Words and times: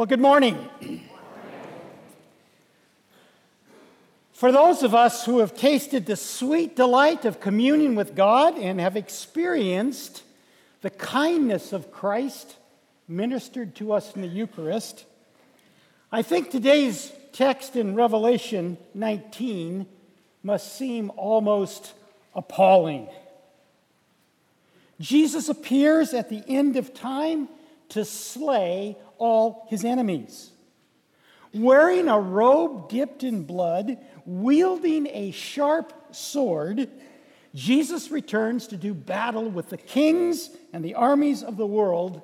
Well, 0.00 0.06
good 0.06 0.18
morning. 0.18 0.56
For 4.32 4.50
those 4.50 4.82
of 4.82 4.94
us 4.94 5.26
who 5.26 5.40
have 5.40 5.54
tasted 5.54 6.06
the 6.06 6.16
sweet 6.16 6.74
delight 6.74 7.26
of 7.26 7.38
communion 7.38 7.96
with 7.96 8.14
God 8.14 8.56
and 8.56 8.80
have 8.80 8.96
experienced 8.96 10.22
the 10.80 10.88
kindness 10.88 11.74
of 11.74 11.92
Christ 11.92 12.56
ministered 13.08 13.74
to 13.74 13.92
us 13.92 14.16
in 14.16 14.22
the 14.22 14.26
Eucharist, 14.26 15.04
I 16.10 16.22
think 16.22 16.50
today's 16.50 17.12
text 17.34 17.76
in 17.76 17.94
Revelation 17.94 18.78
19 18.94 19.84
must 20.42 20.78
seem 20.78 21.12
almost 21.14 21.92
appalling. 22.34 23.06
Jesus 24.98 25.50
appears 25.50 26.14
at 26.14 26.30
the 26.30 26.42
end 26.48 26.76
of 26.76 26.94
time 26.94 27.50
to 27.90 28.06
slay 28.06 28.96
all 29.20 29.66
his 29.68 29.84
enemies. 29.84 30.50
Wearing 31.54 32.08
a 32.08 32.18
robe 32.18 32.88
dipped 32.88 33.22
in 33.22 33.44
blood, 33.44 33.98
wielding 34.24 35.06
a 35.08 35.30
sharp 35.30 35.92
sword, 36.10 36.88
Jesus 37.54 38.10
returns 38.10 38.68
to 38.68 38.76
do 38.76 38.94
battle 38.94 39.48
with 39.48 39.68
the 39.68 39.76
kings 39.76 40.50
and 40.72 40.84
the 40.84 40.94
armies 40.94 41.42
of 41.42 41.56
the 41.56 41.66
world 41.66 42.22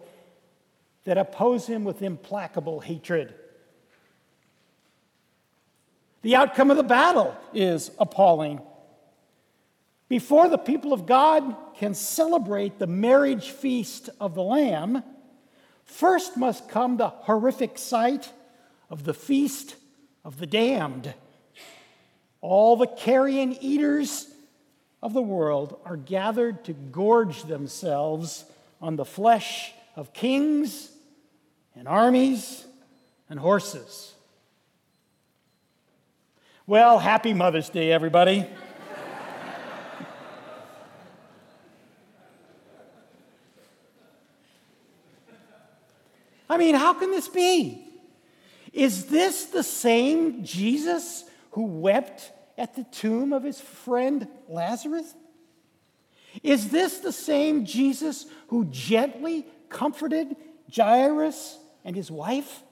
that 1.04 1.18
oppose 1.18 1.66
him 1.66 1.84
with 1.84 2.02
implacable 2.02 2.80
hatred. 2.80 3.34
The 6.22 6.36
outcome 6.36 6.70
of 6.70 6.76
the 6.76 6.82
battle 6.82 7.36
is 7.54 7.90
appalling. 7.98 8.60
Before 10.08 10.48
the 10.48 10.58
people 10.58 10.92
of 10.92 11.06
God 11.06 11.56
can 11.76 11.94
celebrate 11.94 12.78
the 12.78 12.86
marriage 12.86 13.50
feast 13.50 14.08
of 14.20 14.34
the 14.34 14.42
Lamb, 14.42 15.02
first 15.86 16.36
must 16.36 16.68
come 16.68 16.96
the 16.98 17.08
horrific 17.08 17.78
sight 17.78 18.30
of 18.90 19.04
the 19.04 19.14
feast 19.14 19.76
of 20.24 20.38
the 20.38 20.46
damned. 20.46 21.14
All 22.40 22.76
the 22.76 22.86
carrion 22.86 23.56
eaters 23.60 24.28
of 25.02 25.12
the 25.14 25.22
world 25.22 25.78
are 25.84 25.96
gathered 25.96 26.64
to 26.64 26.72
gorge 26.72 27.44
themselves 27.44 28.44
on 28.80 28.96
the 28.96 29.04
flesh 29.04 29.72
of 29.94 30.12
kings 30.12 30.90
and 31.74 31.88
armies 31.88 32.66
and 33.30 33.38
horses. 33.40 34.14
Well, 36.66 36.98
happy 36.98 37.32
Mother's 37.32 37.68
Day, 37.68 37.92
everybody. 37.92 38.46
I 46.56 46.58
mean, 46.58 46.74
how 46.74 46.94
can 46.94 47.10
this 47.10 47.28
be? 47.28 47.86
Is 48.72 49.04
this 49.08 49.44
the 49.44 49.62
same 49.62 50.42
Jesus 50.42 51.24
who 51.50 51.64
wept 51.64 52.32
at 52.56 52.74
the 52.74 52.84
tomb 52.84 53.34
of 53.34 53.42
his 53.42 53.60
friend 53.60 54.26
Lazarus? 54.48 55.14
Is 56.42 56.70
this 56.70 57.00
the 57.00 57.12
same 57.12 57.66
Jesus 57.66 58.24
who 58.48 58.64
gently 58.70 59.44
comforted 59.68 60.34
Jairus 60.74 61.58
and 61.84 61.94
his 61.94 62.10
wife? 62.10 62.62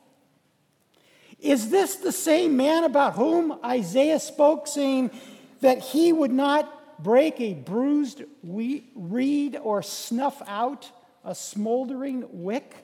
Is 1.38 1.68
this 1.68 1.96
the 1.96 2.10
same 2.10 2.56
man 2.56 2.84
about 2.84 3.16
whom 3.16 3.58
Isaiah 3.62 4.18
spoke, 4.18 4.66
saying 4.66 5.10
that 5.60 5.80
he 5.80 6.10
would 6.10 6.32
not 6.32 7.02
break 7.02 7.38
a 7.38 7.52
bruised 7.52 8.22
reed 8.42 9.58
or 9.62 9.82
snuff 9.82 10.40
out 10.46 10.90
a 11.22 11.34
smoldering 11.34 12.24
wick? 12.30 12.83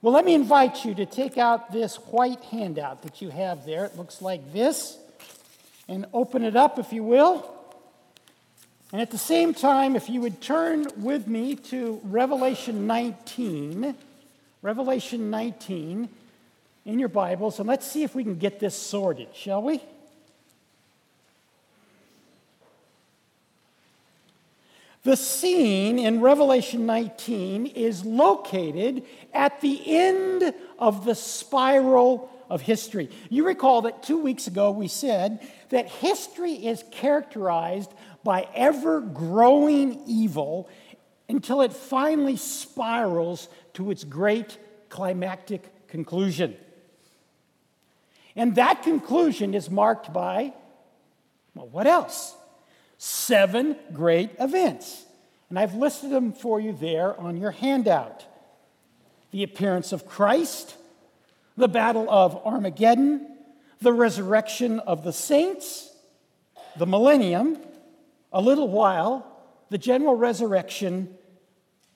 Well, 0.00 0.12
let 0.12 0.24
me 0.24 0.34
invite 0.34 0.84
you 0.84 0.94
to 0.94 1.06
take 1.06 1.38
out 1.38 1.72
this 1.72 1.96
white 1.96 2.42
handout 2.44 3.02
that 3.02 3.20
you 3.20 3.30
have 3.30 3.66
there. 3.66 3.84
It 3.84 3.96
looks 3.96 4.22
like 4.22 4.52
this. 4.52 4.96
And 5.88 6.06
open 6.12 6.44
it 6.44 6.54
up, 6.54 6.78
if 6.78 6.92
you 6.92 7.02
will. 7.02 7.50
And 8.92 9.02
at 9.02 9.10
the 9.10 9.18
same 9.18 9.54
time, 9.54 9.96
if 9.96 10.08
you 10.08 10.20
would 10.20 10.40
turn 10.40 10.86
with 10.98 11.26
me 11.26 11.56
to 11.56 12.00
Revelation 12.04 12.86
19, 12.86 13.94
Revelation 14.62 15.30
19 15.30 16.08
in 16.86 16.98
your 16.98 17.08
Bibles, 17.08 17.58
and 17.58 17.68
let's 17.68 17.86
see 17.86 18.02
if 18.02 18.14
we 18.14 18.22
can 18.22 18.38
get 18.38 18.60
this 18.60 18.76
sorted, 18.76 19.28
shall 19.34 19.62
we? 19.62 19.82
The 25.08 25.16
scene 25.16 25.98
in 25.98 26.20
Revelation 26.20 26.84
19 26.84 27.64
is 27.64 28.04
located 28.04 29.06
at 29.32 29.58
the 29.62 29.80
end 29.86 30.52
of 30.78 31.06
the 31.06 31.14
spiral 31.14 32.30
of 32.50 32.60
history. 32.60 33.08
You 33.30 33.46
recall 33.46 33.80
that 33.82 34.02
two 34.02 34.18
weeks 34.18 34.48
ago 34.48 34.70
we 34.70 34.86
said 34.86 35.40
that 35.70 35.88
history 35.88 36.52
is 36.52 36.84
characterized 36.90 37.90
by 38.22 38.48
ever 38.54 39.00
growing 39.00 40.02
evil 40.06 40.68
until 41.26 41.62
it 41.62 41.72
finally 41.72 42.36
spirals 42.36 43.48
to 43.72 43.90
its 43.90 44.04
great 44.04 44.58
climactic 44.90 45.88
conclusion. 45.88 46.54
And 48.36 48.56
that 48.56 48.82
conclusion 48.82 49.54
is 49.54 49.70
marked 49.70 50.12
by, 50.12 50.52
well, 51.54 51.68
what 51.68 51.86
else? 51.86 52.34
Seven 52.98 53.76
great 53.92 54.32
events. 54.38 55.06
And 55.48 55.58
I've 55.58 55.74
listed 55.74 56.10
them 56.10 56.32
for 56.32 56.60
you 56.60 56.72
there 56.72 57.18
on 57.18 57.36
your 57.36 57.52
handout 57.52 58.24
the 59.30 59.42
appearance 59.42 59.92
of 59.92 60.06
Christ, 60.06 60.74
the 61.54 61.68
battle 61.68 62.08
of 62.08 62.34
Armageddon, 62.46 63.36
the 63.78 63.92
resurrection 63.92 64.80
of 64.80 65.04
the 65.04 65.12
saints, 65.12 65.94
the 66.78 66.86
millennium, 66.86 67.58
a 68.32 68.40
little 68.40 68.68
while, 68.68 69.26
the 69.68 69.76
general 69.76 70.14
resurrection, 70.14 71.14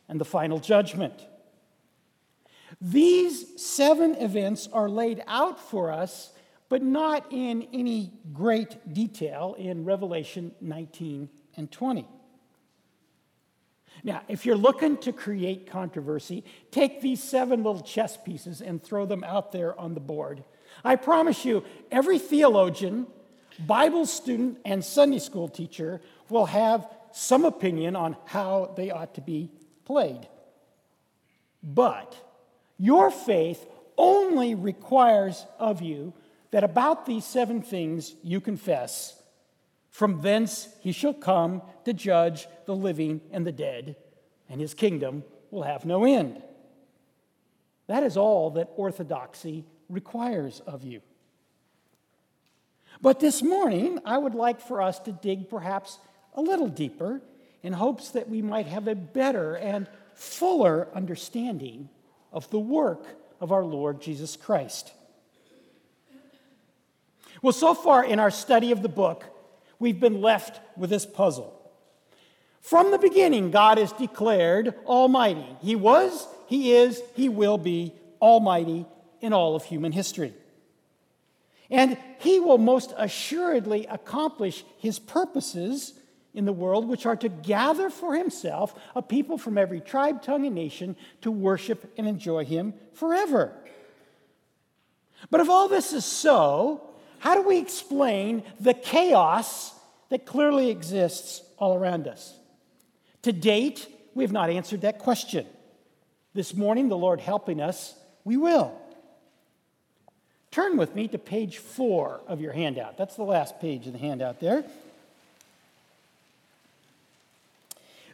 and 0.09 0.21
the 0.21 0.27
final 0.27 0.59
judgment. 0.59 1.15
These 2.83 3.63
seven 3.63 4.15
events 4.17 4.69
are 4.73 4.91
laid 4.91 5.23
out 5.27 5.59
for 5.59 5.91
us 5.91 6.32
but 6.73 6.83
not 6.83 7.31
in 7.31 7.69
any 7.75 8.11
great 8.33 8.95
detail 8.95 9.55
in 9.59 9.85
Revelation 9.85 10.53
19 10.63 11.29
and 11.55 11.71
20. 11.71 12.09
Now, 14.03 14.23
if 14.27 14.47
you're 14.47 14.57
looking 14.57 14.97
to 15.03 15.13
create 15.13 15.67
controversy, 15.67 16.45
take 16.71 17.03
these 17.03 17.23
seven 17.23 17.63
little 17.63 17.83
chess 17.83 18.17
pieces 18.17 18.63
and 18.63 18.83
throw 18.83 19.05
them 19.05 19.23
out 19.23 19.53
there 19.53 19.79
on 19.79 19.93
the 19.93 20.01
board. 20.01 20.45
I 20.83 20.97
promise 20.97 21.45
you, 21.45 21.63
every 21.91 22.19
theologian, 22.19 23.07
Bible 23.59 24.07
student, 24.07 24.57
and 24.65 24.83
Sunday 24.83 25.19
school 25.19 25.49
teacher 25.49 26.01
will 26.31 26.47
have 26.47 26.89
some 27.13 27.45
opinion 27.45 27.97
on 27.97 28.17
how 28.25 28.73
they 28.79 28.91
ought 28.91 29.17
to 29.17 29.21
be 29.21 29.51
played. 29.85 30.27
But 31.63 32.17
your 32.79 33.11
faith 33.11 33.63
only 33.99 34.55
requires 34.55 35.45
of 35.59 35.83
you 35.83 36.15
that 36.53 36.65
about 36.65 37.07
these 37.07 37.25
seven 37.25 37.61
things 37.63 38.15
you 38.23 38.41
confess, 38.41 39.21
from 39.91 40.23
thence 40.23 40.69
he 40.81 40.93
shall 40.93 41.15
come 41.15 41.63
to 41.85 41.93
judge 41.93 42.47
the 42.67 42.77
living 42.77 43.21
and 43.33 43.47
the 43.47 43.53
dead, 43.53 43.97
and 44.49 44.61
his 44.61 44.75
kingdom 44.75 45.25
will 45.51 45.63
have 45.63 45.85
no 45.85 46.05
end. 46.05 46.41
That 47.89 48.03
is 48.05 48.17
all 48.17 48.51
that 48.53 48.71
orthodoxy 48.77 49.65
requires 49.89 50.61
of 50.61 50.85
you. 50.85 51.01
But 53.01 53.19
this 53.19 53.43
morning, 53.43 53.99
I 54.05 54.17
would 54.17 54.35
like 54.35 54.61
for 54.61 54.81
us 54.81 54.99
to 55.01 55.13
dig 55.13 55.51
perhaps 55.51 55.99
a 56.35 56.41
little 56.41 56.69
deeper 56.69 57.21
in 57.63 57.73
hopes 57.73 58.11
that 58.11 58.29
we 58.29 58.43
might 58.43 58.67
have 58.67 58.89
a 58.89 58.95
better 58.95 59.57
and 59.57 59.89
fuller 60.15 60.89
understanding 60.95 61.89
of 62.33 62.49
the 62.51 62.61
work 62.61 63.07
of 63.41 63.53
our 63.53 63.65
Lord 63.65 64.01
Jesus 64.01 64.37
Christ. 64.37 64.93
Well, 67.43 67.53
so 67.53 67.75
far 67.75 68.05
in 68.05 68.21
our 68.21 68.31
study 68.31 68.71
of 68.71 68.83
the 68.83 68.89
book, 68.89 69.25
we've 69.81 69.99
been 69.99 70.23
left 70.23 70.61
with 70.77 70.91
this 70.91 71.05
puzzle. 71.05 71.59
From 72.61 72.93
the 72.93 72.99
beginning, 72.99 73.51
God 73.51 73.79
is 73.79 73.91
declared 73.93 74.75
Almighty. 74.87 75.45
He 75.61 75.75
was, 75.75 76.29
He 76.47 76.73
is, 76.73 77.03
He 77.17 77.29
will 77.29 77.59
be 77.59 77.93
Almighty 78.21 78.87
in 79.21 79.33
all 79.33 79.57
of 79.57 79.65
human 79.65 79.91
history. 79.91 80.33
And 81.69 81.99
He 82.21 82.39
will 82.39 82.59
most 82.59 82.95
assuredly 82.97 83.87
accomplish 83.87 84.65
His 84.79 85.01
purposes 85.01 85.95
in 86.35 86.45
the 86.45 86.53
world, 86.53 86.87
which 86.87 87.05
are 87.05 87.17
to 87.17 87.29
gather 87.29 87.91
for 87.91 88.15
Himself 88.15 88.79
a 88.95 89.03
people 89.03 89.37
from 89.37 89.59
every 89.59 89.81
tribe, 89.81 90.23
tongue, 90.23 90.47
and 90.47 90.55
nation 90.55 90.95
to 91.23 91.33
worship 91.33 91.93
and 91.99 92.07
enjoy 92.07 92.45
Him 92.45 92.75
forever. 92.93 93.53
But 95.29 95.41
if 95.41 95.51
all 95.51 95.67
this 95.67 95.93
is 95.93 96.05
so, 96.05 96.92
how 97.23 97.37
do 97.37 97.43
we 97.43 97.59
explain 97.59 98.43
the 98.59 98.75
chaos 98.75 99.73
that 100.09 100.27
clearly 100.27 100.71
exists 100.71 101.41
all 101.57 101.77
around 101.77 102.09
us? 102.09 102.35
To 103.23 103.33
date, 103.33 103.87
we 104.13 104.25
have 104.25 104.33
not 104.33 104.51
answered 104.51 104.81
that 104.81 104.99
question. 104.99 105.47
This 106.35 106.53
morning, 106.53 106.89
the 106.89 106.99
Lord 106.99 107.21
helping 107.21 107.61
us, 107.61 107.95
we 108.25 108.37
will. 108.37 108.77
Turn 110.51 110.77
with 110.77 110.97
me 110.97 111.07
to 111.07 111.17
page 111.17 111.59
four 111.59 112.23
of 112.27 112.41
your 112.41 112.53
handout. 112.53 112.99
That's 112.99 113.15
the 113.15 113.23
last 113.23 113.61
page 113.61 113.87
of 113.87 113.93
the 113.93 114.01
handout 114.01 114.41
there. 114.41 114.65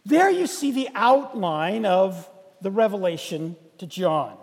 There 0.05 0.29
you 0.29 0.47
see 0.47 0.71
the 0.71 0.91
outline 0.95 1.87
of 1.87 2.29
the 2.61 2.71
revelation 2.71 3.57
to 3.79 3.87
John. 3.87 4.37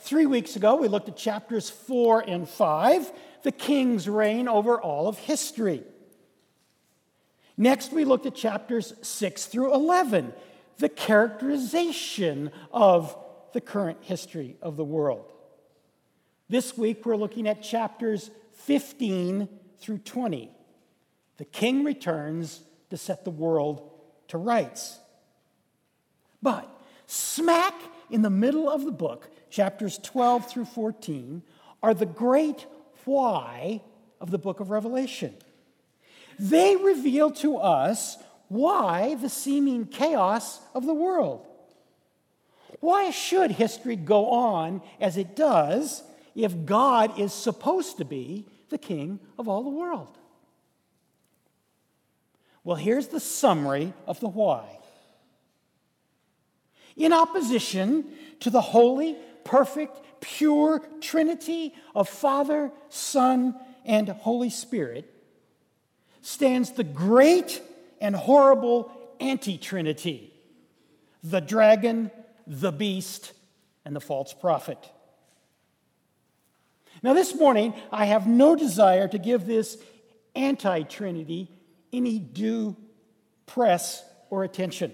Three 0.00 0.26
weeks 0.26 0.54
ago, 0.54 0.76
we 0.76 0.86
looked 0.86 1.08
at 1.08 1.16
chapters 1.16 1.70
four 1.70 2.20
and 2.20 2.46
five, 2.46 3.10
the 3.44 3.52
king's 3.52 4.08
reign 4.08 4.48
over 4.48 4.80
all 4.80 5.06
of 5.06 5.18
history. 5.18 5.84
Next, 7.56 7.92
we 7.92 8.04
looked 8.04 8.26
at 8.26 8.34
chapters 8.34 8.94
6 9.02 9.46
through 9.46 9.72
11, 9.74 10.32
the 10.78 10.88
characterization 10.88 12.50
of 12.72 13.16
the 13.52 13.60
current 13.60 13.98
history 14.00 14.56
of 14.60 14.76
the 14.76 14.84
world. 14.84 15.30
This 16.48 16.76
week, 16.76 17.06
we're 17.06 17.16
looking 17.16 17.46
at 17.46 17.62
chapters 17.62 18.30
15 18.54 19.48
through 19.78 19.98
20. 19.98 20.50
The 21.36 21.44
king 21.44 21.84
returns 21.84 22.62
to 22.90 22.96
set 22.96 23.24
the 23.24 23.30
world 23.30 23.90
to 24.28 24.38
rights. 24.38 24.98
But 26.42 26.68
smack 27.06 27.74
in 28.10 28.22
the 28.22 28.30
middle 28.30 28.70
of 28.70 28.84
the 28.84 28.92
book, 28.92 29.30
chapters 29.50 29.98
12 29.98 30.50
through 30.50 30.64
14, 30.64 31.42
are 31.82 31.94
the 31.94 32.06
great 32.06 32.66
why 33.04 33.82
of 34.20 34.30
the 34.30 34.38
book 34.38 34.60
of 34.60 34.70
Revelation. 34.70 35.34
They 36.38 36.76
reveal 36.76 37.30
to 37.32 37.58
us 37.58 38.16
why 38.48 39.14
the 39.14 39.28
seeming 39.28 39.86
chaos 39.86 40.60
of 40.74 40.86
the 40.86 40.94
world. 40.94 41.46
Why 42.80 43.10
should 43.10 43.52
history 43.52 43.96
go 43.96 44.30
on 44.30 44.82
as 45.00 45.16
it 45.16 45.36
does 45.36 46.02
if 46.34 46.66
God 46.66 47.18
is 47.18 47.32
supposed 47.32 47.98
to 47.98 48.04
be 48.04 48.46
the 48.68 48.78
king 48.78 49.20
of 49.38 49.48
all 49.48 49.62
the 49.62 49.70
world? 49.70 50.18
Well, 52.64 52.76
here's 52.76 53.08
the 53.08 53.20
summary 53.20 53.92
of 54.06 54.20
the 54.20 54.28
why. 54.28 54.78
In 56.96 57.12
opposition 57.12 58.04
to 58.40 58.50
the 58.50 58.60
holy, 58.60 59.16
perfect, 59.44 60.00
pure 60.20 60.82
Trinity 61.00 61.74
of 61.94 62.08
Father, 62.08 62.72
Son, 62.88 63.54
and 63.84 64.08
Holy 64.08 64.50
Spirit, 64.50 65.10
stands 66.22 66.72
the 66.72 66.84
great 66.84 67.60
and 68.00 68.16
horrible 68.16 68.90
anti 69.20 69.58
Trinity 69.58 70.30
the 71.22 71.40
dragon, 71.40 72.10
the 72.46 72.70
beast, 72.70 73.32
and 73.84 73.96
the 73.96 74.00
false 74.00 74.34
prophet. 74.34 74.78
Now, 77.02 77.14
this 77.14 77.34
morning, 77.34 77.74
I 77.90 78.04
have 78.06 78.26
no 78.26 78.54
desire 78.54 79.08
to 79.08 79.18
give 79.18 79.46
this 79.46 79.78
anti 80.34 80.82
Trinity 80.82 81.50
any 81.92 82.18
due 82.18 82.76
press 83.46 84.04
or 84.30 84.44
attention. 84.44 84.92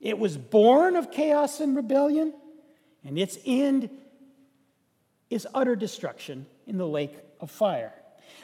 It 0.00 0.18
was 0.18 0.36
born 0.36 0.96
of 0.96 1.10
chaos 1.10 1.60
and 1.60 1.74
rebellion, 1.74 2.34
and 3.06 3.18
its 3.18 3.38
end 3.44 3.90
is 5.30 5.46
utter 5.54 5.76
destruction 5.76 6.46
in 6.66 6.78
the 6.78 6.86
lake 6.86 7.16
of 7.40 7.50
fire. 7.50 7.92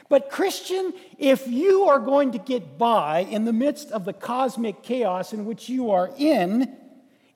But, 0.09 0.29
Christian, 0.29 0.93
if 1.17 1.47
you 1.47 1.83
are 1.85 1.99
going 1.99 2.33
to 2.33 2.37
get 2.37 2.77
by 2.77 3.19
in 3.19 3.45
the 3.45 3.53
midst 3.53 3.91
of 3.91 4.05
the 4.05 4.13
cosmic 4.13 4.83
chaos 4.83 5.33
in 5.33 5.45
which 5.45 5.69
you 5.69 5.91
are 5.91 6.11
in, 6.17 6.75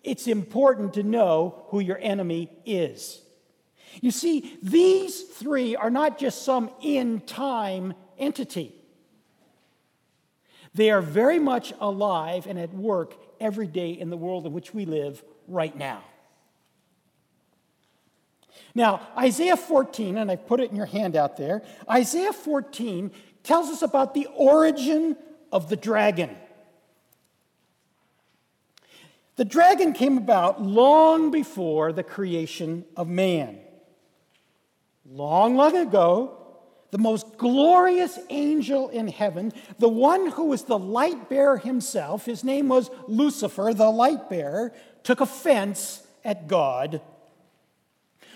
it's 0.03 0.27
important 0.27 0.93
to 0.93 1.03
know 1.03 1.65
who 1.69 1.79
your 1.79 1.97
enemy 1.99 2.49
is. 2.65 3.21
You 4.01 4.11
see, 4.11 4.57
these 4.61 5.21
three 5.23 5.75
are 5.75 5.89
not 5.89 6.19
just 6.19 6.43
some 6.43 6.69
in 6.81 7.21
time 7.21 7.93
entity, 8.17 8.73
they 10.73 10.91
are 10.91 11.01
very 11.01 11.39
much 11.39 11.73
alive 11.79 12.45
and 12.45 12.59
at 12.59 12.71
work 12.73 13.15
every 13.39 13.65
day 13.65 13.91
in 13.91 14.11
the 14.11 14.17
world 14.17 14.45
in 14.45 14.53
which 14.53 14.73
we 14.73 14.85
live 14.85 15.23
right 15.47 15.75
now. 15.75 16.03
Now, 18.75 19.07
Isaiah 19.17 19.57
14, 19.57 20.17
and 20.17 20.29
I 20.29 20.35
put 20.35 20.59
it 20.59 20.69
in 20.69 20.75
your 20.75 20.85
handout 20.85 21.37
there, 21.37 21.63
Isaiah 21.89 22.33
14 22.33 23.11
tells 23.43 23.69
us 23.69 23.81
about 23.81 24.13
the 24.13 24.27
origin 24.35 25.17
of 25.51 25.69
the 25.69 25.75
dragon. 25.75 26.35
The 29.37 29.45
dragon 29.45 29.93
came 29.93 30.17
about 30.17 30.61
long 30.61 31.31
before 31.31 31.93
the 31.93 32.03
creation 32.03 32.85
of 32.95 33.07
man. 33.07 33.59
Long, 35.05 35.55
long 35.55 35.75
ago, 35.75 36.37
the 36.91 36.97
most 36.97 37.37
glorious 37.37 38.17
angel 38.29 38.89
in 38.89 39.07
heaven, 39.07 39.53
the 39.77 39.89
one 39.89 40.31
who 40.31 40.45
was 40.45 40.63
the 40.63 40.79
light 40.79 41.29
bearer 41.29 41.57
himself, 41.57 42.25
his 42.25 42.43
name 42.43 42.69
was 42.69 42.89
Lucifer, 43.07 43.73
the 43.73 43.89
light 43.89 44.29
bearer, 44.29 44.73
took 45.03 45.21
offense 45.21 46.05
at 46.23 46.47
God 46.47 47.01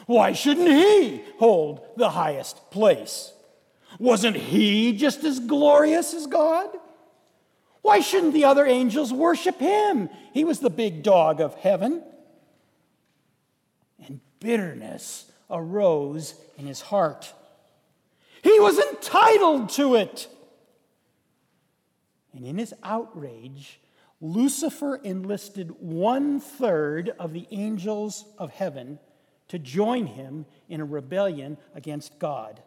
why 0.05 0.33
shouldn't 0.33 0.67
he 0.67 1.23
hold 1.37 1.81
the 1.97 2.09
highest 2.09 2.71
place? 2.71 3.33
Wasn't 3.99 4.35
he 4.35 4.93
just 4.93 5.23
as 5.23 5.39
glorious 5.39 6.13
as 6.13 6.27
God? 6.27 6.69
Why 7.81 7.99
shouldn't 7.99 8.33
the 8.33 8.45
other 8.45 8.65
angels 8.65 9.11
worship 9.11 9.59
him? 9.59 10.09
He 10.33 10.45
was 10.45 10.59
the 10.59 10.69
big 10.69 11.03
dog 11.03 11.41
of 11.41 11.55
heaven. 11.55 12.03
And 14.05 14.21
bitterness 14.39 15.31
arose 15.49 16.35
in 16.57 16.67
his 16.67 16.81
heart. 16.81 17.33
He 18.43 18.59
was 18.59 18.79
entitled 18.79 19.69
to 19.71 19.95
it. 19.95 20.27
And 22.33 22.45
in 22.45 22.57
his 22.57 22.73
outrage, 22.83 23.79
Lucifer 24.21 24.95
enlisted 24.95 25.71
one 25.79 26.39
third 26.39 27.09
of 27.19 27.33
the 27.33 27.47
angels 27.51 28.25
of 28.37 28.51
heaven 28.51 28.99
to 29.51 29.59
join 29.59 30.07
him 30.07 30.45
in 30.69 30.79
a 30.79 30.85
rebellion 30.85 31.57
against 31.75 32.17
God. 32.19 32.63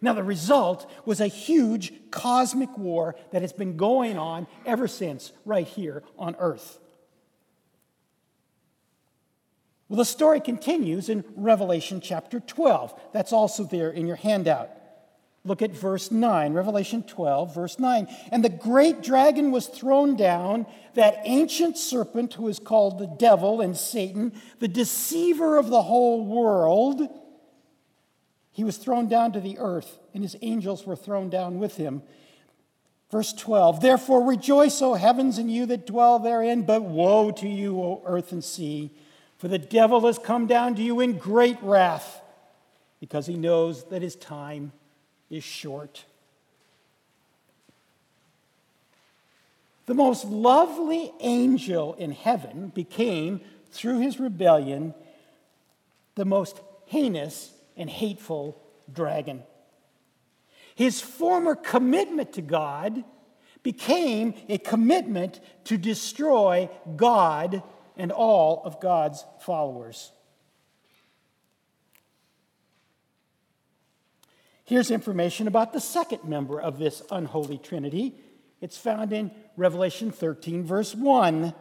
Now, 0.00 0.12
the 0.12 0.22
result 0.22 0.88
was 1.04 1.20
a 1.20 1.26
huge 1.26 1.92
cosmic 2.12 2.78
war 2.78 3.16
that 3.32 3.42
has 3.42 3.52
been 3.52 3.76
going 3.76 4.16
on 4.16 4.46
ever 4.64 4.86
since, 4.86 5.32
right 5.44 5.66
here 5.66 6.04
on 6.16 6.36
earth. 6.38 6.78
Well, 9.88 9.96
the 9.96 10.04
story 10.04 10.40
continues 10.40 11.08
in 11.08 11.24
Revelation 11.34 12.00
chapter 12.00 12.38
12. 12.38 12.94
That's 13.12 13.32
also 13.32 13.64
there 13.64 13.90
in 13.90 14.06
your 14.06 14.14
handout. 14.14 14.70
Look 15.48 15.62
at 15.62 15.70
verse 15.70 16.10
9, 16.10 16.52
Revelation 16.52 17.02
12, 17.02 17.54
verse 17.54 17.78
9. 17.78 18.06
And 18.30 18.44
the 18.44 18.50
great 18.50 19.02
dragon 19.02 19.50
was 19.50 19.66
thrown 19.66 20.14
down, 20.14 20.66
that 20.92 21.22
ancient 21.24 21.78
serpent 21.78 22.34
who 22.34 22.48
is 22.48 22.58
called 22.58 22.98
the 22.98 23.06
devil 23.06 23.62
and 23.62 23.74
Satan, 23.74 24.34
the 24.58 24.68
deceiver 24.68 25.56
of 25.56 25.70
the 25.70 25.80
whole 25.80 26.22
world. 26.22 27.00
He 28.50 28.62
was 28.62 28.76
thrown 28.76 29.08
down 29.08 29.32
to 29.32 29.40
the 29.40 29.58
earth, 29.58 29.98
and 30.12 30.22
his 30.22 30.36
angels 30.42 30.84
were 30.84 30.96
thrown 30.96 31.30
down 31.30 31.58
with 31.58 31.78
him. 31.78 32.02
Verse 33.10 33.32
12 33.32 33.80
Therefore 33.80 34.22
rejoice, 34.22 34.82
O 34.82 34.94
heavens, 34.94 35.38
and 35.38 35.50
you 35.50 35.64
that 35.64 35.86
dwell 35.86 36.18
therein, 36.18 36.60
but 36.64 36.82
woe 36.82 37.30
to 37.30 37.48
you, 37.48 37.80
O 37.80 38.02
earth 38.04 38.32
and 38.32 38.44
sea, 38.44 38.90
for 39.38 39.48
the 39.48 39.58
devil 39.58 40.04
has 40.06 40.18
come 40.18 40.46
down 40.46 40.74
to 40.74 40.82
you 40.82 41.00
in 41.00 41.16
great 41.16 41.56
wrath, 41.62 42.20
because 43.00 43.26
he 43.26 43.36
knows 43.38 43.84
that 43.84 44.02
his 44.02 44.14
time 44.14 44.72
is 45.30 45.44
short. 45.44 46.04
The 49.86 49.94
most 49.94 50.26
lovely 50.26 51.12
angel 51.20 51.94
in 51.94 52.12
heaven 52.12 52.68
became, 52.68 53.40
through 53.70 54.00
his 54.00 54.20
rebellion, 54.20 54.94
the 56.14 56.24
most 56.24 56.60
heinous 56.86 57.52
and 57.76 57.88
hateful 57.88 58.60
dragon. 58.92 59.42
His 60.74 61.00
former 61.00 61.54
commitment 61.54 62.34
to 62.34 62.42
God 62.42 63.02
became 63.62 64.34
a 64.48 64.58
commitment 64.58 65.40
to 65.64 65.76
destroy 65.76 66.70
God 66.96 67.62
and 67.96 68.12
all 68.12 68.62
of 68.64 68.80
God's 68.80 69.24
followers. 69.40 70.12
Here's 74.68 74.90
information 74.90 75.48
about 75.48 75.72
the 75.72 75.80
second 75.80 76.24
member 76.24 76.60
of 76.60 76.78
this 76.78 77.00
unholy 77.10 77.56
trinity. 77.56 78.14
It's 78.60 78.76
found 78.76 79.14
in 79.14 79.30
Revelation 79.56 80.10
13, 80.10 80.62
verse 80.62 80.94
1. 80.94 81.54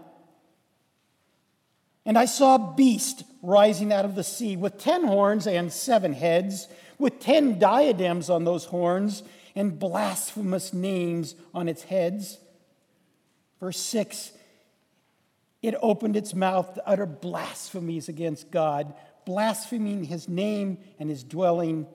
And 2.06 2.18
I 2.18 2.26
saw 2.26 2.56
a 2.56 2.74
beast 2.76 3.24
rising 3.42 3.94
out 3.94 4.04
of 4.04 4.16
the 4.16 4.26
sea 4.26 4.58
with 4.58 4.78
ten 4.78 5.06
horns 5.06 5.48
and 5.48 5.72
seven 5.72 6.12
heads, 6.12 6.68
with 7.00 7.22
ten 7.22 7.60
diadems 7.60 8.30
on 8.30 8.44
those 8.44 8.66
horns 8.66 9.24
and 9.56 9.80
blasphemous 9.80 10.74
names 10.74 11.36
on 11.54 11.70
its 11.70 11.84
heads. 11.84 12.40
Verse 13.62 13.80
6 13.80 14.34
it 15.62 15.76
opened 15.82 16.18
its 16.18 16.36
mouth 16.36 16.76
to 16.76 16.88
utter 16.88 17.06
blasphemies 17.06 18.10
against 18.10 18.52
God, 18.52 18.94
blaspheming 19.26 20.04
his 20.04 20.28
name 20.28 20.78
and 21.00 21.10
his 21.10 21.24
dwelling, 21.24 21.88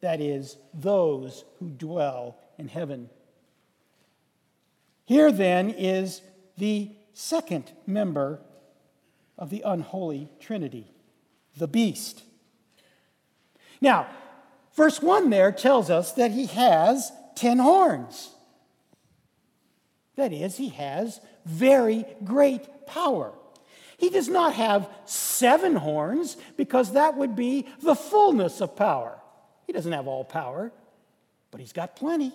that 0.00 0.20
is, 0.20 0.56
those 0.72 1.44
who 1.58 1.68
dwell 1.68 2.38
in 2.58 2.68
heaven. 2.68 3.10
Here 5.04 5.32
then 5.32 5.70
is 5.70 6.22
the 6.56 6.90
second 7.12 7.72
member 7.86 8.40
of 9.38 9.50
the 9.50 9.62
unholy 9.64 10.28
Trinity, 10.40 10.92
the 11.56 11.68
beast. 11.68 12.22
Now, 13.80 14.06
verse 14.74 15.00
1 15.02 15.30
there 15.30 15.52
tells 15.52 15.90
us 15.90 16.12
that 16.12 16.30
he 16.30 16.46
has 16.46 17.10
10 17.36 17.58
horns. 17.58 18.30
That 20.16 20.32
is, 20.32 20.56
he 20.56 20.68
has 20.70 21.20
very 21.46 22.04
great 22.24 22.86
power. 22.86 23.32
He 23.96 24.10
does 24.10 24.28
not 24.28 24.54
have 24.54 24.88
seven 25.04 25.76
horns 25.76 26.36
because 26.56 26.92
that 26.92 27.16
would 27.16 27.36
be 27.36 27.66
the 27.82 27.94
fullness 27.94 28.60
of 28.60 28.76
power. 28.76 29.19
He 29.70 29.72
doesn't 29.72 29.92
have 29.92 30.08
all 30.08 30.24
power, 30.24 30.72
but 31.52 31.60
he's 31.60 31.72
got 31.72 31.94
plenty. 31.94 32.32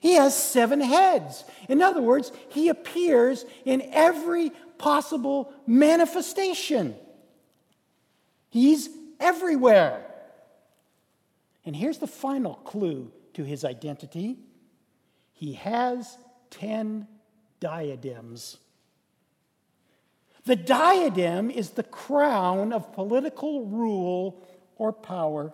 He 0.00 0.12
has 0.12 0.40
seven 0.40 0.80
heads. 0.80 1.42
In 1.68 1.82
other 1.82 2.00
words, 2.00 2.30
he 2.50 2.68
appears 2.68 3.44
in 3.64 3.82
every 3.92 4.52
possible 4.78 5.52
manifestation. 5.66 6.94
He's 8.50 8.88
everywhere. 9.18 10.06
And 11.66 11.74
here's 11.74 11.98
the 11.98 12.06
final 12.06 12.54
clue 12.54 13.10
to 13.32 13.42
his 13.42 13.64
identity 13.64 14.38
he 15.32 15.54
has 15.54 16.16
10 16.50 17.08
diadems. 17.58 18.58
The 20.44 20.54
diadem 20.54 21.50
is 21.50 21.70
the 21.70 21.82
crown 21.82 22.72
of 22.72 22.92
political 22.92 23.66
rule 23.66 24.40
or 24.76 24.92
power. 24.92 25.52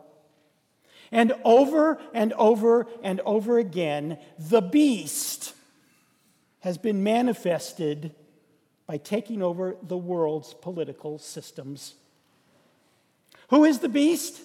And 1.12 1.33
over 1.45 2.00
and 2.14 2.33
over 2.35 2.87
and 3.02 3.21
over 3.21 3.59
again, 3.59 4.19
the 4.38 4.61
beast 4.61 5.55
has 6.61 6.79
been 6.79 7.02
manifested 7.02 8.14
by 8.87 8.97
taking 8.97 9.43
over 9.43 9.76
the 9.83 9.97
world's 9.97 10.55
political 10.55 11.19
systems. 11.19 11.95
Who 13.49 13.64
is 13.64 13.81
the 13.81 13.88
beast? 13.88 14.40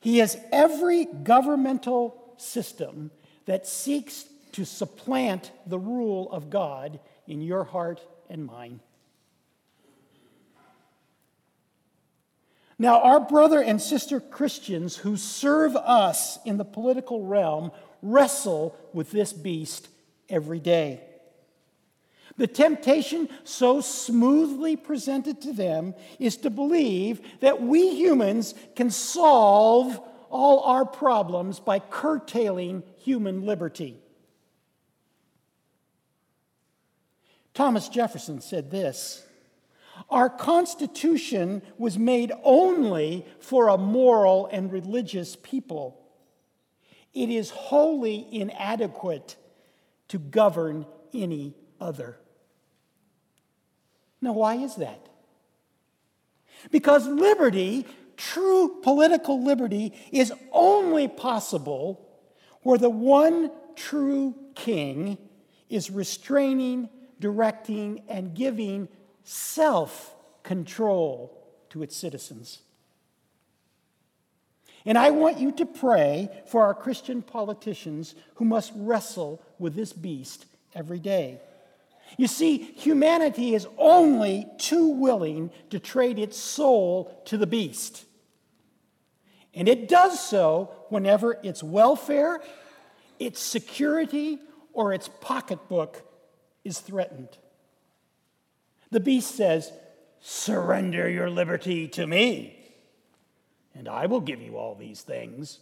He 0.00 0.20
is 0.20 0.36
every 0.52 1.06
governmental 1.06 2.34
system 2.36 3.10
that 3.46 3.66
seeks 3.66 4.26
to 4.52 4.64
supplant 4.64 5.50
the 5.66 5.78
rule 5.78 6.30
of 6.30 6.50
God 6.50 7.00
in 7.26 7.40
your 7.40 7.64
heart 7.64 8.00
and 8.28 8.44
mine. 8.44 8.80
Now, 12.78 13.00
our 13.00 13.20
brother 13.20 13.60
and 13.60 13.80
sister 13.80 14.20
Christians 14.20 14.96
who 14.96 15.16
serve 15.16 15.76
us 15.76 16.38
in 16.44 16.56
the 16.56 16.64
political 16.64 17.24
realm 17.24 17.70
wrestle 18.02 18.76
with 18.92 19.10
this 19.10 19.32
beast 19.32 19.88
every 20.28 20.58
day. 20.58 21.00
The 22.36 22.46
temptation 22.48 23.28
so 23.44 23.80
smoothly 23.80 24.74
presented 24.76 25.40
to 25.42 25.52
them 25.52 25.94
is 26.18 26.36
to 26.38 26.50
believe 26.50 27.20
that 27.40 27.62
we 27.62 27.94
humans 27.94 28.54
can 28.74 28.90
solve 28.90 30.00
all 30.30 30.60
our 30.64 30.84
problems 30.84 31.60
by 31.60 31.78
curtailing 31.78 32.82
human 32.96 33.46
liberty. 33.46 34.00
Thomas 37.52 37.88
Jefferson 37.88 38.40
said 38.40 38.68
this 38.68 39.23
Our 40.10 40.28
Constitution 40.28 41.62
was 41.78 41.98
made 41.98 42.32
only 42.42 43.26
for 43.38 43.68
a 43.68 43.78
moral 43.78 44.48
and 44.50 44.72
religious 44.72 45.36
people. 45.36 46.00
It 47.12 47.28
is 47.30 47.50
wholly 47.50 48.26
inadequate 48.30 49.36
to 50.08 50.18
govern 50.18 50.86
any 51.12 51.54
other. 51.80 52.18
Now, 54.20 54.32
why 54.32 54.56
is 54.56 54.76
that? 54.76 55.08
Because 56.70 57.06
liberty, 57.06 57.86
true 58.16 58.80
political 58.82 59.42
liberty, 59.44 59.92
is 60.10 60.32
only 60.50 61.08
possible 61.08 62.08
where 62.62 62.78
the 62.78 62.90
one 62.90 63.50
true 63.76 64.34
king 64.54 65.18
is 65.68 65.90
restraining, 65.90 66.88
directing, 67.20 68.02
and 68.08 68.34
giving 68.34 68.88
self 69.24 70.14
control 70.42 71.36
to 71.70 71.82
its 71.82 71.96
citizens. 71.96 72.60
And 74.86 74.98
I 74.98 75.10
want 75.10 75.38
you 75.38 75.50
to 75.52 75.66
pray 75.66 76.28
for 76.46 76.62
our 76.62 76.74
Christian 76.74 77.22
politicians 77.22 78.14
who 78.34 78.44
must 78.44 78.72
wrestle 78.76 79.42
with 79.58 79.74
this 79.74 79.92
beast 79.92 80.44
every 80.74 80.98
day. 80.98 81.40
You 82.18 82.26
see, 82.26 82.58
humanity 82.58 83.54
is 83.54 83.66
only 83.78 84.46
too 84.58 84.88
willing 84.88 85.50
to 85.70 85.78
trade 85.78 86.18
its 86.18 86.36
soul 86.38 87.22
to 87.24 87.38
the 87.38 87.46
beast. 87.46 88.04
And 89.54 89.68
it 89.68 89.88
does 89.88 90.20
so 90.20 90.70
whenever 90.90 91.38
its 91.42 91.62
welfare, 91.62 92.40
its 93.18 93.40
security, 93.40 94.38
or 94.72 94.92
its 94.92 95.08
pocketbook 95.20 96.02
is 96.64 96.80
threatened. 96.80 97.38
The 98.94 99.00
beast 99.00 99.34
says, 99.34 99.72
Surrender 100.20 101.10
your 101.10 101.28
liberty 101.28 101.88
to 101.88 102.06
me, 102.06 102.56
and 103.74 103.88
I 103.88 104.06
will 104.06 104.20
give 104.20 104.40
you 104.40 104.56
all 104.56 104.76
these 104.76 105.00
things. 105.00 105.58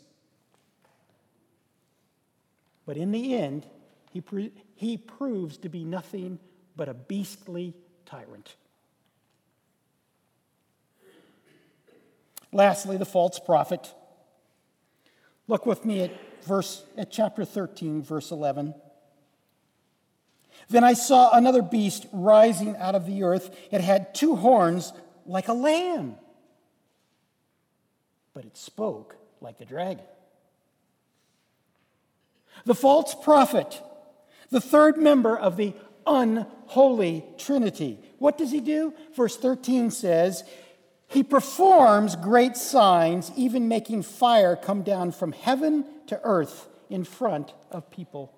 But 2.84 2.98
in 2.98 3.10
the 3.10 3.34
end, 3.34 3.64
he, 4.10 4.20
pre- 4.20 4.52
he 4.74 4.98
proves 4.98 5.56
to 5.56 5.70
be 5.70 5.82
nothing 5.82 6.40
but 6.76 6.90
a 6.90 6.94
beastly 6.94 7.72
tyrant. 8.04 8.54
Lastly, 12.52 12.98
the 12.98 13.06
false 13.06 13.38
prophet. 13.38 13.94
Look 15.48 15.64
with 15.64 15.86
me 15.86 16.02
at 16.02 16.12
verse 16.44 16.84
at 16.98 17.10
chapter 17.10 17.46
13, 17.46 18.02
verse 18.02 18.30
11. 18.30 18.74
Then 20.72 20.84
I 20.84 20.94
saw 20.94 21.30
another 21.36 21.62
beast 21.62 22.06
rising 22.12 22.76
out 22.76 22.94
of 22.94 23.06
the 23.06 23.22
earth. 23.22 23.54
It 23.70 23.80
had 23.80 24.14
two 24.14 24.36
horns 24.36 24.92
like 25.26 25.48
a 25.48 25.52
lamb, 25.52 26.16
but 28.34 28.44
it 28.44 28.56
spoke 28.56 29.16
like 29.40 29.60
a 29.60 29.64
dragon. 29.64 30.04
The 32.64 32.74
false 32.74 33.14
prophet 33.14 33.80
the 34.52 34.60
third 34.60 34.98
member 34.98 35.36
of 35.36 35.56
the 35.56 35.72
unholy 36.06 37.24
Trinity. 37.38 37.98
What 38.18 38.36
does 38.38 38.52
he 38.52 38.60
do? 38.60 38.92
Verse 39.16 39.36
13 39.36 39.90
says, 39.90 40.44
He 41.08 41.22
performs 41.22 42.16
great 42.16 42.56
signs, 42.56 43.32
even 43.34 43.66
making 43.66 44.02
fire 44.02 44.54
come 44.54 44.82
down 44.82 45.12
from 45.12 45.32
heaven 45.32 45.86
to 46.08 46.20
earth 46.22 46.68
in 46.90 47.04
front 47.04 47.54
of 47.70 47.90
people. 47.90 48.34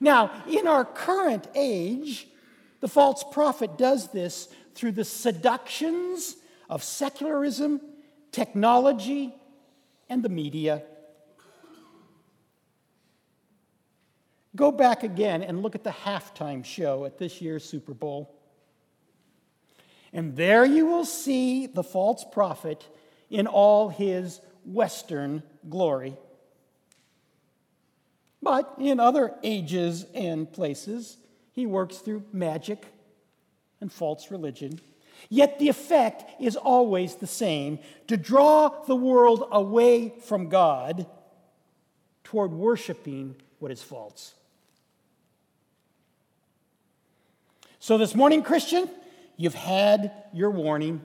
Now, 0.00 0.30
in 0.48 0.66
our 0.66 0.84
current 0.84 1.48
age, 1.54 2.28
the 2.80 2.88
false 2.88 3.24
prophet 3.32 3.76
does 3.78 4.08
this 4.12 4.48
through 4.74 4.92
the 4.92 5.04
seductions 5.04 6.36
of 6.68 6.84
secularism, 6.84 7.80
technology, 8.30 9.34
and 10.08 10.22
the 10.22 10.28
media. 10.28 10.82
Go 14.54 14.72
back 14.72 15.02
again 15.02 15.42
and 15.42 15.62
look 15.62 15.74
at 15.74 15.84
the 15.84 15.90
halftime 15.90 16.64
show 16.64 17.04
at 17.04 17.18
this 17.18 17.40
year's 17.40 17.64
Super 17.64 17.94
Bowl. 17.94 18.34
And 20.12 20.36
there 20.36 20.64
you 20.64 20.86
will 20.86 21.04
see 21.04 21.66
the 21.66 21.84
false 21.84 22.24
prophet 22.32 22.86
in 23.30 23.46
all 23.46 23.88
his 23.88 24.40
Western 24.64 25.42
glory. 25.68 26.16
But 28.48 28.76
in 28.78 28.98
other 28.98 29.34
ages 29.42 30.06
and 30.14 30.50
places, 30.50 31.18
he 31.52 31.66
works 31.66 31.98
through 31.98 32.22
magic 32.32 32.86
and 33.78 33.92
false 33.92 34.30
religion. 34.30 34.80
Yet 35.28 35.58
the 35.58 35.68
effect 35.68 36.40
is 36.40 36.56
always 36.56 37.16
the 37.16 37.26
same 37.26 37.78
to 38.06 38.16
draw 38.16 38.70
the 38.86 38.96
world 38.96 39.46
away 39.52 40.14
from 40.24 40.48
God 40.48 41.06
toward 42.24 42.52
worshiping 42.52 43.36
what 43.58 43.70
is 43.70 43.82
false. 43.82 44.32
So, 47.80 47.98
this 47.98 48.14
morning, 48.14 48.42
Christian, 48.42 48.88
you've 49.36 49.52
had 49.52 50.10
your 50.32 50.50
warning. 50.50 51.02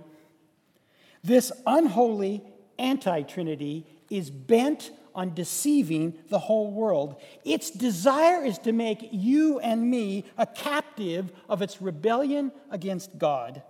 This 1.26 1.52
unholy 1.68 2.42
anti 2.80 3.24
Trinity 3.24 3.86
is 4.10 4.30
bent 4.30 4.92
on 5.16 5.34
deceiving 5.34 6.14
the 6.30 6.40
whole 6.40 6.72
world. 6.72 7.22
Its 7.44 7.70
desire 7.70 8.44
is 8.44 8.58
to 8.60 8.72
make 8.72 9.10
you 9.12 9.60
and 9.60 9.90
me 9.90 10.26
a 10.38 10.46
captive 10.46 11.32
of 11.50 11.62
its 11.62 11.82
rebellion 11.82 12.52
against 12.72 13.18
God. 13.18 13.62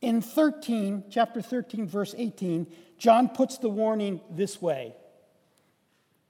In 0.00 0.20
13, 0.20 1.04
chapter 1.10 1.40
13, 1.40 1.86
verse 1.86 2.14
18, 2.16 2.66
John 2.98 3.28
puts 3.28 3.58
the 3.58 3.68
warning 3.68 4.20
this 4.30 4.60
way. 4.60 4.94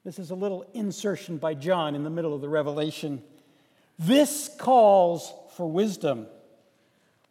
This 0.05 0.19
is 0.19 0.31
a 0.31 0.37
little 0.37 0.65
insertion 0.73 1.37
by 1.37 1.55
John 1.55 1.95
in 1.95 2.05
the 2.05 2.11
middle 2.11 2.33
of 2.33 2.41
the 2.41 2.49
revelation. 2.49 3.23
This 3.99 4.51
calls 4.59 5.33
for 5.57 5.67
wisdom. 5.67 6.27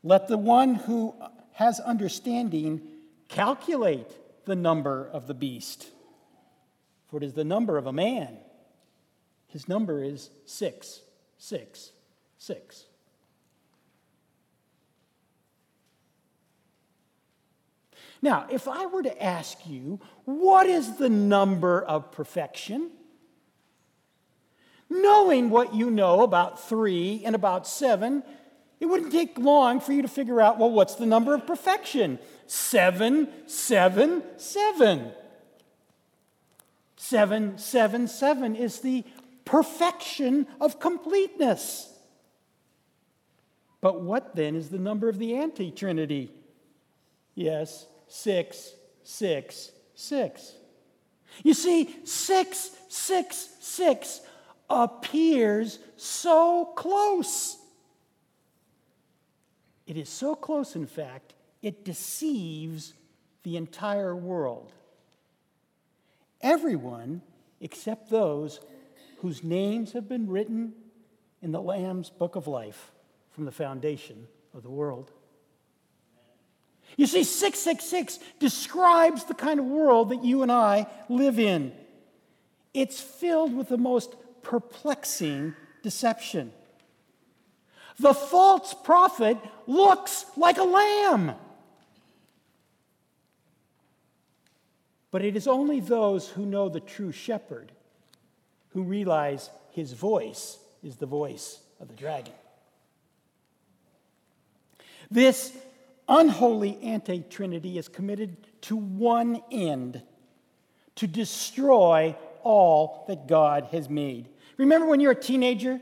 Let 0.04 0.28
the 0.28 0.38
one 0.38 0.76
who 0.76 1.16
has 1.54 1.80
understanding 1.80 2.82
calculate 3.30 4.12
the 4.46 4.56
number 4.56 5.10
of 5.12 5.28
the 5.28 5.34
beast, 5.34 5.88
for 7.08 7.18
it 7.18 7.24
is 7.24 7.34
the 7.34 7.44
number 7.44 7.78
of 7.78 7.88
a 7.88 7.94
man. 7.94 8.38
His 9.48 9.68
number 9.68 10.04
is 10.04 10.30
six, 10.46 11.02
six, 11.38 11.92
six. 12.38 12.86
Now, 18.22 18.48
if 18.50 18.68
I 18.68 18.88
were 18.88 19.04
to 19.04 19.24
ask 19.24 19.58
you, 19.68 20.00
what 20.26 20.66
is 20.66 20.98
the 20.98 21.10
number 21.10 21.84
of 21.84 22.12
perfection? 22.12 22.90
Knowing 24.90 25.50
what 25.50 25.76
you 25.76 25.92
know 25.92 26.24
about 26.24 26.68
three 26.68 27.22
and 27.24 27.36
about 27.36 27.68
seven, 27.68 28.24
it 28.86 28.90
wouldn't 28.90 29.12
take 29.12 29.40
long 29.40 29.80
for 29.80 29.94
you 29.94 30.04
to 30.04 30.08
figure 30.08 30.40
out 30.40 30.60
well, 30.60 30.70
what's 30.70 30.94
the 30.94 31.08
number 31.08 31.34
of 31.34 31.48
perfection? 31.48 32.20
Seven, 32.46 33.30
seven, 33.48 34.22
seven. 34.38 35.12
Seven, 36.96 37.58
seven, 37.58 38.08
seven 38.08 38.56
is 38.56 38.82
the 38.82 39.04
perfection 39.44 40.46
of 40.62 40.80
completeness. 40.80 41.92
But 43.82 44.02
what 44.02 44.36
then 44.36 44.56
is 44.56 44.70
the 44.70 44.78
number 44.78 45.10
of 45.10 45.18
the 45.18 45.36
anti 45.36 45.72
Trinity? 45.72 46.30
Yes, 47.34 47.88
six, 48.08 48.72
six, 49.02 49.72
six. 49.96 50.54
You 51.44 51.56
see, 51.56 51.90
six, 52.04 52.70
six, 52.90 53.50
six 53.62 54.22
appears 54.70 55.80
so 55.98 56.66
close. 56.76 57.58
It 59.88 59.98
is 59.98 60.10
so 60.10 60.36
close, 60.36 60.76
in 60.76 60.88
fact, 60.88 61.34
it 61.62 61.86
deceives 61.86 62.94
the 63.44 63.58
entire 63.58 64.16
world. 64.16 64.72
Everyone 66.42 67.22
except 67.62 68.10
those 68.10 68.60
whose 69.20 69.44
names 69.44 69.94
have 69.94 70.08
been 70.10 70.28
written 70.28 70.74
in 71.42 71.52
the 71.52 71.62
Lamb's 71.62 72.10
book 72.10 72.36
of 72.36 72.48
life 72.48 72.92
from 73.32 73.46
the 73.46 73.52
foundation 73.52 74.28
of 74.54 74.64
the 74.64 74.70
world. 74.70 75.12
You 76.98 77.08
see, 77.08 77.24
666 77.24 78.20
describes 78.40 79.26
the 79.26 79.34
kind 79.34 79.60
of 79.60 79.66
world 79.66 80.10
that 80.10 80.24
you 80.24 80.44
and 80.44 80.52
I 80.52 80.88
live 81.10 81.40
in. 81.40 81.74
It's 82.74 83.02
filled 83.02 83.56
with 83.56 83.70
the 83.70 83.78
most 83.78 84.16
perplexing 84.44 85.56
deception. 85.82 86.54
The 88.00 88.14
false 88.14 88.74
prophet 88.74 89.38
looks 89.68 90.26
like 90.36 90.58
a 90.58 90.64
lamb. 90.64 91.34
But 95.12 95.24
it 95.24 95.36
is 95.38 95.48
only 95.48 95.80
those 95.80 96.28
who 96.28 96.46
know 96.46 96.68
the 96.68 96.82
true 96.82 97.12
shepherd 97.12 97.72
who 98.70 98.84
realize 98.84 99.50
his 99.72 99.94
voice 99.94 100.58
is 100.84 100.98
the 100.98 101.06
voice 101.06 101.60
of 101.80 101.88
the 101.88 101.94
dragon. 101.94 102.34
This 105.10 105.56
unholy 106.10 106.78
anti 106.82 107.22
trinity 107.22 107.78
is 107.78 107.88
committed 107.88 108.36
to 108.64 108.76
one 108.76 109.42
end 109.52 110.02
to 110.96 111.08
destroy 111.08 112.16
all 112.44 113.06
that 113.08 113.28
God 113.28 113.70
has 113.72 113.90
made. 113.90 114.28
Remember 114.58 114.88
when 114.88 115.00
you're 115.00 115.12
a 115.12 115.16
teenager 115.16 115.80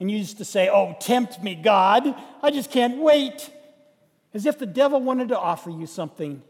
and 0.00 0.10
you 0.10 0.18
used 0.18 0.38
to 0.38 0.44
say, 0.44 0.68
Oh, 0.68 0.96
tempt 1.00 1.42
me, 1.42 1.54
God. 1.54 2.14
I 2.42 2.50
just 2.50 2.70
can't 2.70 2.98
wait. 2.98 3.50
As 4.32 4.46
if 4.46 4.58
the 4.58 4.66
devil 4.66 5.00
wanted 5.00 5.28
to 5.28 5.38
offer 5.38 5.70
you 5.70 5.86
something. 5.86 6.42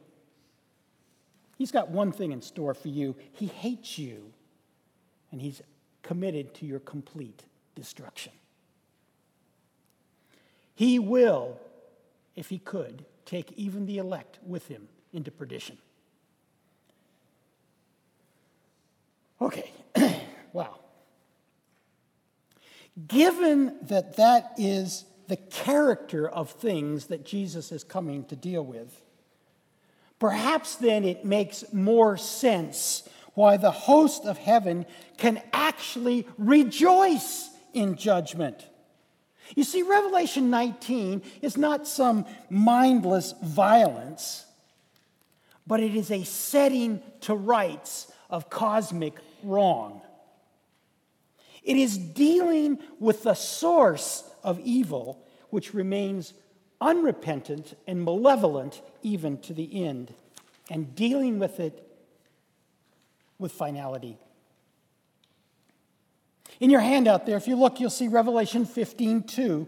He's 1.57 1.71
got 1.71 1.91
one 1.91 2.11
thing 2.13 2.33
in 2.33 2.43
store 2.43 2.75
for 2.75 2.89
you 2.89 3.15
he 3.33 3.47
hates 3.47 3.99
you, 3.99 4.33
and 5.31 5.41
he's 5.41 5.63
committed 6.03 6.55
to 6.55 6.67
your 6.67 6.81
complete 6.81 7.43
destruction. 7.75 8.33
He 10.75 10.99
will, 10.99 11.61
if 12.35 12.49
he 12.49 12.59
could, 12.59 13.05
take 13.25 13.53
even 13.53 13.87
the 13.87 13.99
elect 13.99 14.39
with 14.45 14.69
him 14.69 14.89
into 15.13 15.31
perdition. 15.31 15.79
Okay, 19.41 19.71
wow. 20.53 20.79
Given 23.09 23.77
that 23.83 24.17
that 24.17 24.53
is 24.57 25.05
the 25.27 25.37
character 25.37 26.29
of 26.29 26.51
things 26.51 27.07
that 27.07 27.25
Jesus 27.25 27.73
is 27.73 27.83
coming 27.83 28.25
to 28.27 28.37
deal 28.37 28.65
with, 28.65 29.03
perhaps 30.19 30.77
then 30.77 31.05
it 31.05 31.25
makes 31.25 31.65
more 31.73 32.17
sense 32.17 33.09
why 33.35 33.57
the 33.57 33.71
host 33.71 34.27
of 34.27 34.39
heaven 34.39 34.87
can 35.17 35.43
actually 35.53 36.27
rejoice 36.39 37.51
in 37.73 37.97
judgment. 37.97 38.65
You 39.57 39.65
see, 39.65 39.83
Revelation 39.83 40.51
19 40.51 41.23
is 41.43 41.57
not 41.57 41.87
some 41.87 42.27
mindless 42.49 43.35
violence, 43.43 44.47
but 45.67 45.81
it 45.81 45.95
is 45.95 46.11
a 46.11 46.25
setting 46.25 47.03
to 47.23 47.35
rights 47.35 48.11
of 48.31 48.49
cosmic 48.49 49.15
wrong. 49.43 50.01
It 51.65 51.77
is 51.77 51.97
dealing 51.97 52.79
with 53.01 53.23
the 53.23 53.35
source 53.35 54.25
of 54.43 54.61
evil, 54.61 55.27
which 55.51 55.73
remains 55.73 56.35
unrepentant 56.81 57.77
and 57.87 58.05
malevolent 58.05 58.83
even 59.03 59.39
to 59.39 59.55
the 59.55 59.85
end, 59.85 60.13
and 60.71 60.95
dealing 60.95 61.39
with 61.39 61.59
it 61.61 61.81
with 63.39 63.53
finality. 63.53 64.19
In 66.61 66.71
your 66.71 66.81
handout 66.81 67.27
there, 67.27 67.37
if 67.37 67.49
you 67.49 67.57
look, 67.57 67.81
you'll 67.81 67.91
see 67.91 68.09
Revelation 68.09 68.65
15 68.67 69.25
2. 69.25 69.67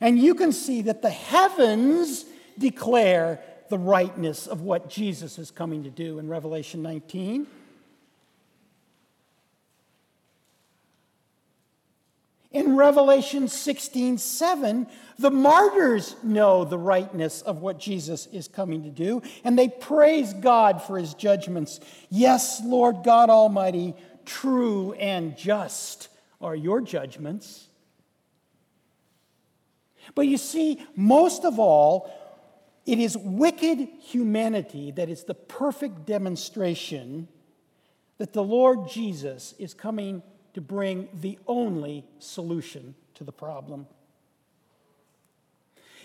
And 0.00 0.18
you 0.18 0.34
can 0.34 0.52
see 0.52 0.82
that 0.82 1.02
the 1.02 1.10
heavens 1.10 2.24
declare 2.56 3.40
the 3.68 3.78
rightness 3.78 4.46
of 4.46 4.62
what 4.62 4.88
Jesus 4.88 5.38
is 5.38 5.50
coming 5.50 5.84
to 5.84 5.90
do 5.90 6.18
in 6.18 6.28
Revelation 6.28 6.82
19. 6.82 7.46
In 12.58 12.74
Revelation 12.74 13.46
16 13.46 14.18
7, 14.18 14.88
the 15.16 15.30
martyrs 15.30 16.16
know 16.24 16.64
the 16.64 16.76
rightness 16.76 17.40
of 17.40 17.60
what 17.60 17.78
Jesus 17.78 18.26
is 18.32 18.48
coming 18.48 18.82
to 18.82 18.90
do, 18.90 19.22
and 19.44 19.56
they 19.56 19.68
praise 19.68 20.34
God 20.34 20.82
for 20.82 20.98
his 20.98 21.14
judgments. 21.14 21.78
Yes, 22.10 22.60
Lord 22.64 23.04
God 23.04 23.30
Almighty, 23.30 23.94
true 24.24 24.92
and 24.94 25.36
just 25.36 26.08
are 26.40 26.56
your 26.56 26.80
judgments. 26.80 27.68
But 30.16 30.26
you 30.26 30.36
see, 30.36 30.84
most 30.96 31.44
of 31.44 31.60
all, 31.60 32.10
it 32.84 32.98
is 32.98 33.16
wicked 33.16 33.86
humanity 34.00 34.90
that 34.90 35.08
is 35.08 35.22
the 35.22 35.34
perfect 35.34 36.06
demonstration 36.06 37.28
that 38.16 38.32
the 38.32 38.42
Lord 38.42 38.88
Jesus 38.88 39.54
is 39.60 39.74
coming 39.74 40.24
to 40.58 40.62
bring 40.62 41.08
the 41.14 41.38
only 41.46 42.04
solution 42.18 42.96
to 43.14 43.22
the 43.22 43.30
problem. 43.30 43.86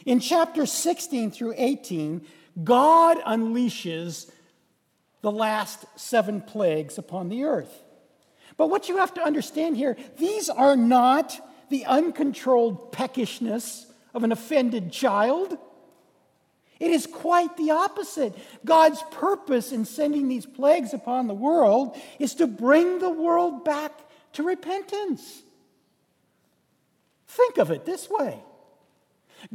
In 0.06 0.20
chapter 0.20 0.68
16 0.68 1.32
through 1.32 1.56
18, 1.58 2.24
God 2.64 3.18
unleashes 3.26 4.30
the 5.22 5.32
last 5.32 5.86
seven 5.96 6.40
plagues 6.40 7.00
upon 7.00 7.30
the 7.30 7.46
earth. 7.46 7.82
But 8.56 8.70
what 8.70 8.90
you 8.90 8.98
have 8.98 9.16
to 9.16 9.24
understand 9.24 9.76
here, 9.76 9.98
these 10.20 10.50
are 10.50 10.76
not 10.76 11.36
the 11.72 11.86
uncontrolled 11.86 12.92
peckishness 12.92 13.88
of 14.14 14.24
an 14.24 14.32
offended 14.32 14.92
child. 14.92 15.58
It 16.80 16.92
is 16.92 17.08
quite 17.08 17.58
the 17.58 17.72
opposite. 17.72 18.36
God's 18.64 19.02
purpose 19.10 19.72
in 19.72 19.86
sending 19.86 20.28
these 20.28 20.46
plagues 20.46 20.94
upon 20.94 21.26
the 21.26 21.34
world 21.34 21.98
is 22.20 22.36
to 22.36 22.46
bring 22.46 23.00
the 23.00 23.10
world 23.10 23.66
back 23.66 23.94
to 24.34 24.44
repentance. 24.44 25.42
Think 27.28 27.58
of 27.58 27.72
it 27.72 27.86
this 27.86 28.10
way 28.10 28.42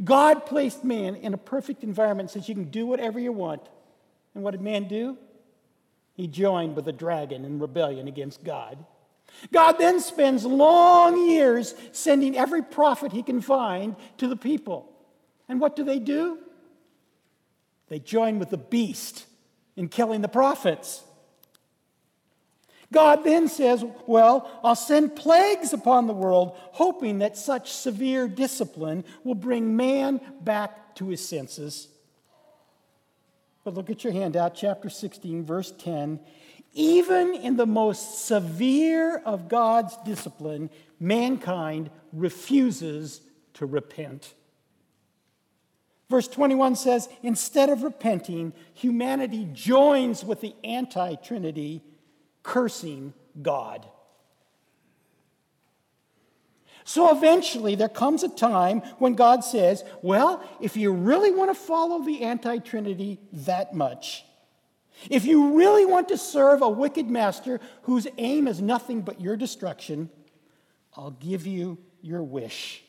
God 0.03 0.45
placed 0.45 0.83
man 0.83 1.15
in 1.15 1.33
a 1.33 1.37
perfect 1.37 1.83
environment 1.83 2.31
so 2.31 2.39
you 2.39 2.53
can 2.53 2.69
do 2.69 2.85
whatever 2.85 3.19
you 3.19 3.31
want. 3.31 3.61
And 4.35 4.43
what 4.43 4.51
did 4.51 4.61
man 4.61 4.87
do? 4.87 5.17
he 6.19 6.27
joined 6.27 6.75
with 6.75 6.83
the 6.83 6.91
dragon 6.91 7.45
in 7.45 7.59
rebellion 7.59 8.09
against 8.09 8.43
God. 8.43 8.77
God 9.53 9.77
then 9.77 10.01
spends 10.01 10.43
long 10.43 11.29
years 11.29 11.73
sending 11.93 12.37
every 12.37 12.61
prophet 12.61 13.13
he 13.13 13.23
can 13.23 13.39
find 13.39 13.95
to 14.17 14.27
the 14.27 14.35
people. 14.35 14.91
And 15.47 15.61
what 15.61 15.77
do 15.77 15.85
they 15.85 15.97
do? 15.97 16.39
They 17.87 17.99
join 17.99 18.37
with 18.37 18.49
the 18.49 18.57
beast 18.57 19.27
in 19.77 19.87
killing 19.87 20.19
the 20.19 20.27
prophets. 20.27 21.01
God 22.91 23.23
then 23.23 23.47
says, 23.47 23.85
Well, 24.07 24.49
I'll 24.63 24.75
send 24.75 25.15
plagues 25.15 25.73
upon 25.73 26.07
the 26.07 26.13
world, 26.13 26.55
hoping 26.55 27.19
that 27.19 27.37
such 27.37 27.71
severe 27.71 28.27
discipline 28.27 29.03
will 29.23 29.35
bring 29.35 29.75
man 29.75 30.21
back 30.41 30.95
to 30.95 31.09
his 31.09 31.25
senses. 31.27 31.87
But 33.63 33.75
look 33.75 33.89
at 33.89 34.03
your 34.03 34.13
handout, 34.13 34.55
chapter 34.55 34.89
16, 34.89 35.45
verse 35.45 35.71
10. 35.71 36.19
Even 36.73 37.35
in 37.35 37.57
the 37.57 37.65
most 37.65 38.25
severe 38.25 39.17
of 39.17 39.49
God's 39.49 39.95
discipline, 40.05 40.69
mankind 40.99 41.89
refuses 42.11 43.21
to 43.55 43.65
repent. 43.65 44.33
Verse 46.09 46.27
21 46.27 46.75
says, 46.75 47.07
instead 47.21 47.69
of 47.69 47.83
repenting, 47.83 48.53
humanity 48.73 49.47
joins 49.53 50.23
with 50.23 50.41
the 50.41 50.55
anti 50.63 51.15
Trinity, 51.15 51.83
cursing 52.43 53.13
God. 53.41 53.85
So 56.83 57.15
eventually, 57.15 57.75
there 57.75 57.87
comes 57.87 58.23
a 58.23 58.29
time 58.29 58.79
when 58.97 59.13
God 59.13 59.43
says, 59.43 59.83
Well, 60.01 60.43
if 60.59 60.75
you 60.75 60.91
really 60.91 61.29
want 61.29 61.51
to 61.51 61.55
follow 61.55 62.03
the 62.03 62.23
anti 62.23 62.57
Trinity 62.57 63.19
that 63.31 63.75
much, 63.75 64.25
if 65.09 65.23
you 65.25 65.55
really 65.55 65.85
want 65.85 66.09
to 66.09 66.17
serve 66.17 66.61
a 66.61 66.67
wicked 66.67 67.09
master 67.09 67.59
whose 67.83 68.07
aim 68.17 68.47
is 68.47 68.61
nothing 68.61 69.01
but 69.01 69.21
your 69.21 69.37
destruction, 69.37 70.09
I'll 70.97 71.11
give 71.11 71.45
you 71.45 71.77
your 72.01 72.23
wish. 72.23 72.83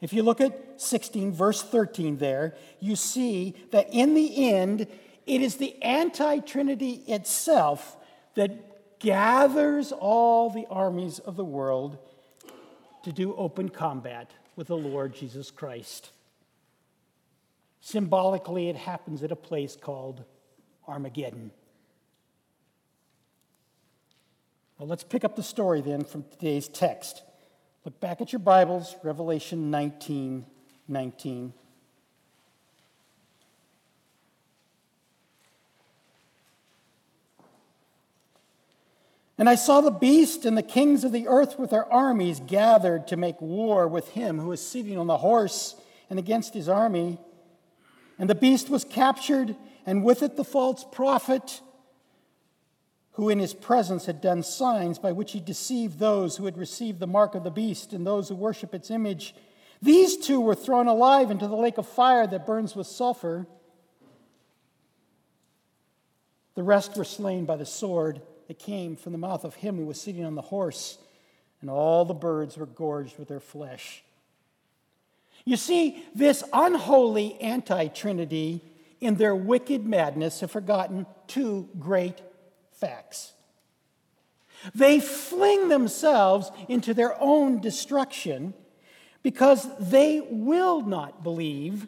If 0.00 0.12
you 0.12 0.22
look 0.22 0.40
at 0.40 0.80
16, 0.80 1.32
verse 1.32 1.62
13 1.62 2.16
there, 2.18 2.54
you 2.80 2.96
see 2.96 3.54
that 3.70 3.92
in 3.92 4.14
the 4.14 4.50
end, 4.50 4.86
it 5.30 5.42
is 5.42 5.56
the 5.56 5.80
anti 5.80 6.40
Trinity 6.40 7.04
itself 7.06 7.96
that 8.34 8.98
gathers 8.98 9.92
all 9.92 10.50
the 10.50 10.66
armies 10.68 11.20
of 11.20 11.36
the 11.36 11.44
world 11.44 11.98
to 13.04 13.12
do 13.12 13.36
open 13.36 13.68
combat 13.68 14.32
with 14.56 14.66
the 14.66 14.76
Lord 14.76 15.14
Jesus 15.14 15.52
Christ. 15.52 16.10
Symbolically, 17.80 18.68
it 18.68 18.74
happens 18.74 19.22
at 19.22 19.30
a 19.30 19.36
place 19.36 19.76
called 19.80 20.24
Armageddon. 20.88 21.52
Well, 24.78 24.88
let's 24.88 25.04
pick 25.04 25.24
up 25.24 25.36
the 25.36 25.44
story 25.44 25.80
then 25.80 26.02
from 26.02 26.24
today's 26.24 26.66
text. 26.66 27.22
Look 27.84 28.00
back 28.00 28.20
at 28.20 28.32
your 28.32 28.40
Bibles, 28.40 28.96
Revelation 29.04 29.70
19 29.70 30.44
19. 30.88 31.52
And 39.40 39.48
I 39.48 39.54
saw 39.54 39.80
the 39.80 39.90
beast 39.90 40.44
and 40.44 40.54
the 40.54 40.62
kings 40.62 41.02
of 41.02 41.12
the 41.12 41.26
earth 41.26 41.58
with 41.58 41.70
their 41.70 41.90
armies 41.90 42.42
gathered 42.46 43.06
to 43.06 43.16
make 43.16 43.40
war 43.40 43.88
with 43.88 44.10
him 44.10 44.38
who 44.38 44.48
was 44.48 44.60
sitting 44.60 44.98
on 44.98 45.06
the 45.06 45.16
horse 45.16 45.76
and 46.10 46.18
against 46.18 46.52
his 46.52 46.68
army. 46.68 47.16
And 48.18 48.28
the 48.28 48.34
beast 48.34 48.68
was 48.68 48.84
captured, 48.84 49.56
and 49.86 50.04
with 50.04 50.22
it 50.22 50.36
the 50.36 50.44
false 50.44 50.84
prophet, 50.92 51.62
who 53.12 53.30
in 53.30 53.38
his 53.38 53.54
presence 53.54 54.04
had 54.04 54.20
done 54.20 54.42
signs 54.42 54.98
by 54.98 55.12
which 55.12 55.32
he 55.32 55.40
deceived 55.40 55.98
those 55.98 56.36
who 56.36 56.44
had 56.44 56.58
received 56.58 57.00
the 57.00 57.06
mark 57.06 57.34
of 57.34 57.42
the 57.42 57.50
beast 57.50 57.94
and 57.94 58.06
those 58.06 58.28
who 58.28 58.34
worship 58.34 58.74
its 58.74 58.90
image. 58.90 59.34
These 59.80 60.18
two 60.18 60.38
were 60.38 60.54
thrown 60.54 60.86
alive 60.86 61.30
into 61.30 61.48
the 61.48 61.56
lake 61.56 61.78
of 61.78 61.88
fire 61.88 62.26
that 62.26 62.44
burns 62.44 62.76
with 62.76 62.86
sulfur. 62.86 63.46
The 66.56 66.62
rest 66.62 66.94
were 66.98 67.04
slain 67.04 67.46
by 67.46 67.56
the 67.56 67.64
sword 67.64 68.20
that 68.50 68.58
came 68.58 68.96
from 68.96 69.12
the 69.12 69.18
mouth 69.18 69.44
of 69.44 69.54
him 69.54 69.76
who 69.76 69.84
was 69.84 70.00
sitting 70.00 70.24
on 70.24 70.34
the 70.34 70.42
horse, 70.42 70.98
and 71.60 71.70
all 71.70 72.04
the 72.04 72.12
birds 72.12 72.58
were 72.58 72.66
gorged 72.66 73.16
with 73.16 73.28
their 73.28 73.38
flesh. 73.38 74.02
You 75.44 75.56
see, 75.56 76.04
this 76.16 76.42
unholy 76.52 77.40
anti 77.40 77.86
Trinity, 77.86 78.60
in 79.00 79.14
their 79.14 79.36
wicked 79.36 79.86
madness, 79.86 80.40
have 80.40 80.50
forgotten 80.50 81.06
two 81.28 81.68
great 81.78 82.22
facts. 82.72 83.34
They 84.74 84.98
fling 84.98 85.68
themselves 85.68 86.50
into 86.68 86.92
their 86.92 87.14
own 87.22 87.60
destruction 87.60 88.52
because 89.22 89.68
they 89.78 90.26
will 90.28 90.80
not 90.80 91.22
believe 91.22 91.86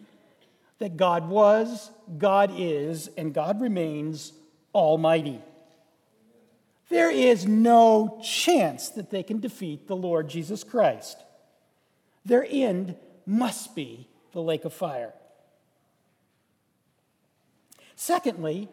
that 0.79 0.97
God 0.97 1.29
was, 1.29 1.91
God 2.19 2.53
is, 2.57 3.09
and 3.17 3.35
God 3.35 3.61
remains 3.61 4.33
Almighty. 4.73 5.41
There 6.93 7.11
is 7.11 7.47
no 7.47 8.21
chance 8.23 8.91
that 8.91 9.09
they 9.09 9.23
can 9.23 9.41
defeat 9.41 9.89
the 9.89 9.97
Lord 9.97 10.29
Jesus 10.29 10.63
Christ. 10.63 11.17
Their 12.27 12.47
end 12.47 12.97
must 13.25 13.75
be 13.75 14.09
the 14.33 14.43
lake 14.43 14.67
of 14.67 14.75
fire. 14.75 15.15
Secondly, 17.97 18.69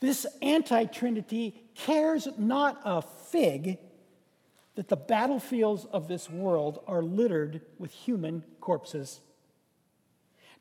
this 0.00 0.26
anti 0.42 0.84
Trinity 0.84 1.54
cares 1.74 2.28
not 2.36 2.82
a 2.84 3.00
fig 3.00 3.78
that 4.74 4.88
the 4.88 4.96
battlefields 4.96 5.86
of 5.86 6.06
this 6.06 6.28
world 6.28 6.80
are 6.86 7.02
littered 7.02 7.62
with 7.78 7.92
human 7.92 8.44
corpses. 8.60 9.20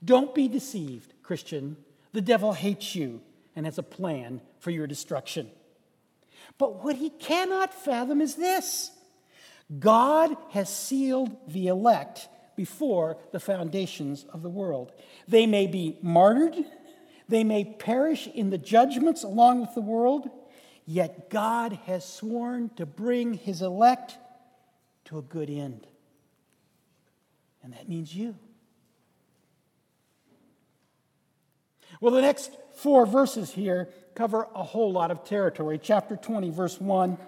Don't 0.06 0.34
be 0.34 0.48
deceived, 0.48 1.12
Christian. 1.22 1.76
The 2.14 2.22
devil 2.22 2.54
hates 2.54 2.96
you 2.96 3.20
and 3.58 3.66
has 3.66 3.78
a 3.78 3.84
plan 3.84 4.40
for 4.60 4.72
your 4.72 4.88
destruction. 4.88 5.50
But 6.58 6.84
what 6.84 6.96
he 6.96 7.10
cannot 7.10 7.74
fathom 7.74 8.22
is 8.22 8.36
this 8.36 8.92
God 9.80 10.36
has 10.52 10.74
sealed 10.74 11.36
the 11.48 11.68
elect 11.68 12.30
before 12.56 13.18
the 13.32 13.40
foundations 13.40 14.26
of 14.34 14.42
the 14.42 14.50
world. 14.50 14.92
They 15.28 15.46
may 15.46 15.68
be 15.68 15.98
martyred, 16.02 16.56
they 17.28 17.44
may 17.44 17.64
perish 17.64 18.28
in 18.28 18.50
the 18.50 18.58
judgments 18.58 19.24
along 19.24 19.62
with 19.62 19.74
the 19.76 19.82
world, 19.82 20.30
yet 20.86 21.30
God 21.30 21.74
has 21.86 22.06
sworn 22.06 22.70
to 22.78 22.86
bring 22.86 23.34
his 23.34 23.62
elect 23.62 24.18
to 25.06 25.18
a 25.18 25.22
good 25.22 25.50
end. 25.50 25.86
And 27.64 27.74
that 27.74 27.90
means 27.90 28.16
you. 28.16 28.36
Well, 32.00 32.14
the 32.14 32.22
next 32.22 32.52
four 32.76 33.06
verses 33.06 33.52
here 33.52 33.90
cover 34.18 34.48
a 34.56 34.64
whole 34.64 34.92
lot 34.92 35.12
of 35.12 35.24
territory. 35.24 35.80
Chapter 35.82 36.16
20, 36.16 36.50
verse 36.50 36.82
1. 36.82 37.20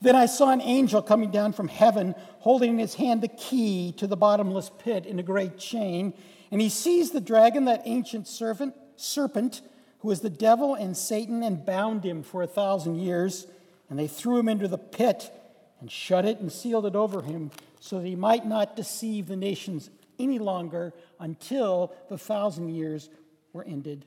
Then 0.00 0.16
I 0.16 0.24
saw 0.24 0.50
an 0.50 0.62
angel 0.62 1.02
coming 1.02 1.30
down 1.30 1.52
from 1.52 1.68
heaven, 1.68 2.14
holding 2.38 2.72
in 2.72 2.78
his 2.78 2.94
hand 2.94 3.20
the 3.20 3.28
key 3.28 3.92
to 3.98 4.06
the 4.06 4.16
bottomless 4.16 4.70
pit 4.78 5.04
in 5.04 5.18
a 5.18 5.22
great 5.22 5.58
chain. 5.58 6.14
And 6.50 6.62
he 6.62 6.70
seized 6.70 7.12
the 7.12 7.20
dragon, 7.20 7.66
that 7.66 7.82
ancient 7.84 8.26
serpent, 8.26 9.60
who 9.98 10.10
is 10.10 10.20
the 10.20 10.30
devil 10.30 10.74
and 10.74 10.96
Satan, 10.96 11.42
and 11.42 11.64
bound 11.64 12.04
him 12.04 12.22
for 12.22 12.42
a 12.42 12.46
thousand 12.46 12.96
years. 12.96 13.46
And 13.90 13.98
they 13.98 14.06
threw 14.06 14.38
him 14.38 14.48
into 14.48 14.66
the 14.66 14.78
pit 14.78 15.30
and 15.78 15.92
shut 15.92 16.24
it 16.24 16.40
and 16.40 16.50
sealed 16.50 16.86
it 16.86 16.96
over 16.96 17.20
him, 17.20 17.50
so 17.80 17.98
that 17.98 18.06
he 18.06 18.16
might 18.16 18.46
not 18.46 18.76
deceive 18.76 19.26
the 19.26 19.36
nations 19.36 19.90
any 20.18 20.38
longer 20.38 20.94
until 21.20 21.92
the 22.08 22.16
thousand 22.16 22.70
years 22.70 23.10
were 23.52 23.64
ended. 23.64 24.06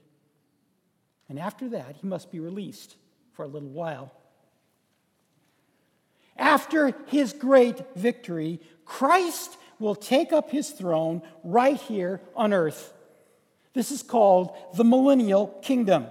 And 1.30 1.40
after 1.40 1.70
that, 1.70 1.98
he 2.02 2.08
must 2.08 2.32
be 2.32 2.40
released 2.40 2.96
for 3.34 3.44
a 3.44 3.48
little 3.48 3.70
while. 3.70 4.12
After 6.38 6.94
his 7.08 7.34
great 7.34 7.82
victory, 7.96 8.62
Christ 8.86 9.58
will 9.80 9.96
take 9.96 10.32
up 10.32 10.50
his 10.50 10.70
throne 10.70 11.22
right 11.44 11.78
here 11.78 12.22
on 12.36 12.54
earth. 12.54 12.94
This 13.74 13.92
is 13.92 14.02
called 14.02 14.56
the 14.76 14.84
millennial 14.84 15.48
kingdom. 15.62 16.08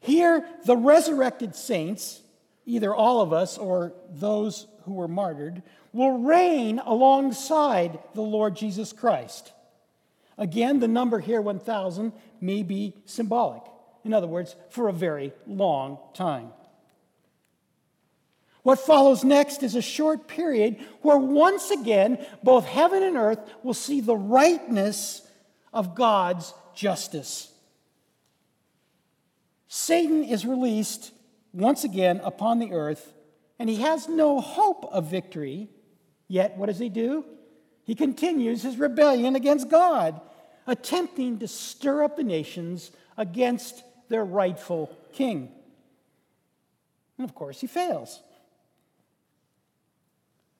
Here, 0.00 0.44
the 0.64 0.76
resurrected 0.76 1.54
saints, 1.54 2.20
either 2.66 2.92
all 2.92 3.20
of 3.20 3.32
us 3.32 3.56
or 3.56 3.92
those 4.10 4.66
who 4.84 4.94
were 4.94 5.06
martyred, 5.06 5.62
will 5.92 6.18
reign 6.18 6.80
alongside 6.80 8.00
the 8.14 8.22
Lord 8.22 8.56
Jesus 8.56 8.92
Christ. 8.92 9.52
Again, 10.38 10.80
the 10.80 10.88
number 10.88 11.18
here, 11.18 11.40
1,000, 11.40 12.12
may 12.40 12.62
be 12.62 12.94
symbolic. 13.04 13.62
In 14.04 14.12
other 14.14 14.26
words, 14.26 14.56
for 14.70 14.88
a 14.88 14.92
very 14.92 15.32
long 15.46 15.98
time. 16.14 16.50
What 18.62 18.78
follows 18.78 19.24
next 19.24 19.62
is 19.62 19.74
a 19.74 19.82
short 19.82 20.28
period 20.28 20.76
where 21.02 21.18
once 21.18 21.70
again 21.70 22.24
both 22.42 22.64
heaven 22.64 23.02
and 23.02 23.16
earth 23.16 23.40
will 23.62 23.74
see 23.74 24.00
the 24.00 24.16
rightness 24.16 25.22
of 25.72 25.94
God's 25.94 26.54
justice. 26.74 27.52
Satan 29.66 30.22
is 30.24 30.46
released 30.46 31.12
once 31.52 31.82
again 31.82 32.20
upon 32.22 32.58
the 32.58 32.72
earth, 32.72 33.14
and 33.58 33.68
he 33.68 33.76
has 33.76 34.08
no 34.08 34.40
hope 34.40 34.84
of 34.92 35.06
victory. 35.06 35.68
Yet, 36.28 36.56
what 36.56 36.66
does 36.66 36.78
he 36.78 36.88
do? 36.88 37.24
He 37.84 37.94
continues 37.94 38.62
his 38.62 38.76
rebellion 38.76 39.34
against 39.36 39.68
God, 39.68 40.20
attempting 40.66 41.38
to 41.40 41.48
stir 41.48 42.04
up 42.04 42.16
the 42.16 42.24
nations 42.24 42.90
against 43.16 43.82
their 44.08 44.24
rightful 44.24 44.96
king. 45.12 45.50
And 47.18 47.28
of 47.28 47.34
course, 47.34 47.60
he 47.60 47.66
fails. 47.66 48.20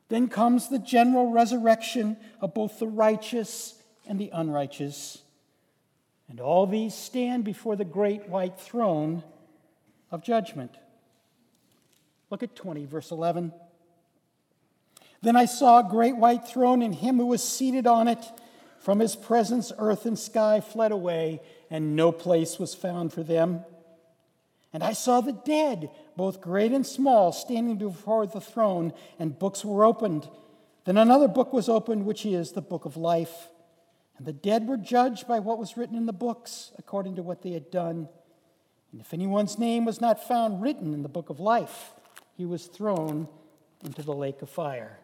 Then 0.08 0.28
comes 0.28 0.68
the 0.68 0.78
general 0.78 1.30
resurrection 1.30 2.16
of 2.40 2.54
both 2.54 2.78
the 2.78 2.86
righteous 2.86 3.74
and 4.06 4.18
the 4.18 4.30
unrighteous. 4.32 5.22
And 6.28 6.40
all 6.40 6.66
these 6.66 6.94
stand 6.94 7.44
before 7.44 7.76
the 7.76 7.84
great 7.84 8.28
white 8.28 8.58
throne 8.58 9.22
of 10.10 10.22
judgment. 10.22 10.74
Look 12.30 12.42
at 12.42 12.56
20, 12.56 12.84
verse 12.86 13.10
11. 13.10 13.52
Then 15.22 15.36
I 15.36 15.44
saw 15.44 15.78
a 15.78 15.90
great 15.90 16.16
white 16.16 16.46
throne 16.46 16.82
and 16.82 16.94
him 16.94 17.16
who 17.16 17.26
was 17.26 17.42
seated 17.42 17.86
on 17.86 18.08
it. 18.08 18.24
From 18.80 18.98
his 18.98 19.14
presence, 19.14 19.72
earth 19.78 20.04
and 20.06 20.18
sky 20.18 20.60
fled 20.60 20.90
away, 20.90 21.40
and 21.70 21.94
no 21.94 22.10
place 22.10 22.58
was 22.58 22.74
found 22.74 23.12
for 23.12 23.22
them. 23.22 23.64
And 24.72 24.82
I 24.82 24.92
saw 24.92 25.20
the 25.20 25.32
dead, 25.32 25.90
both 26.16 26.40
great 26.40 26.72
and 26.72 26.84
small, 26.84 27.30
standing 27.30 27.76
before 27.76 28.26
the 28.26 28.40
throne, 28.40 28.92
and 29.20 29.38
books 29.38 29.64
were 29.64 29.84
opened. 29.84 30.28
Then 30.84 30.96
another 30.96 31.28
book 31.28 31.52
was 31.52 31.68
opened, 31.68 32.06
which 32.06 32.26
is 32.26 32.52
the 32.52 32.60
book 32.60 32.84
of 32.84 32.96
life. 32.96 33.48
And 34.18 34.26
the 34.26 34.32
dead 34.32 34.66
were 34.66 34.76
judged 34.76 35.28
by 35.28 35.38
what 35.38 35.58
was 35.58 35.76
written 35.76 35.96
in 35.96 36.06
the 36.06 36.12
books, 36.12 36.72
according 36.76 37.16
to 37.16 37.22
what 37.22 37.42
they 37.42 37.52
had 37.52 37.70
done. 37.70 38.08
And 38.90 39.00
if 39.00 39.14
anyone's 39.14 39.58
name 39.58 39.84
was 39.84 40.00
not 40.00 40.26
found 40.26 40.60
written 40.60 40.92
in 40.92 41.02
the 41.02 41.08
book 41.08 41.30
of 41.30 41.38
life, 41.38 41.92
he 42.36 42.44
was 42.44 42.66
thrown 42.66 43.28
into 43.84 44.02
the 44.02 44.12
lake 44.12 44.42
of 44.42 44.50
fire. 44.50 44.98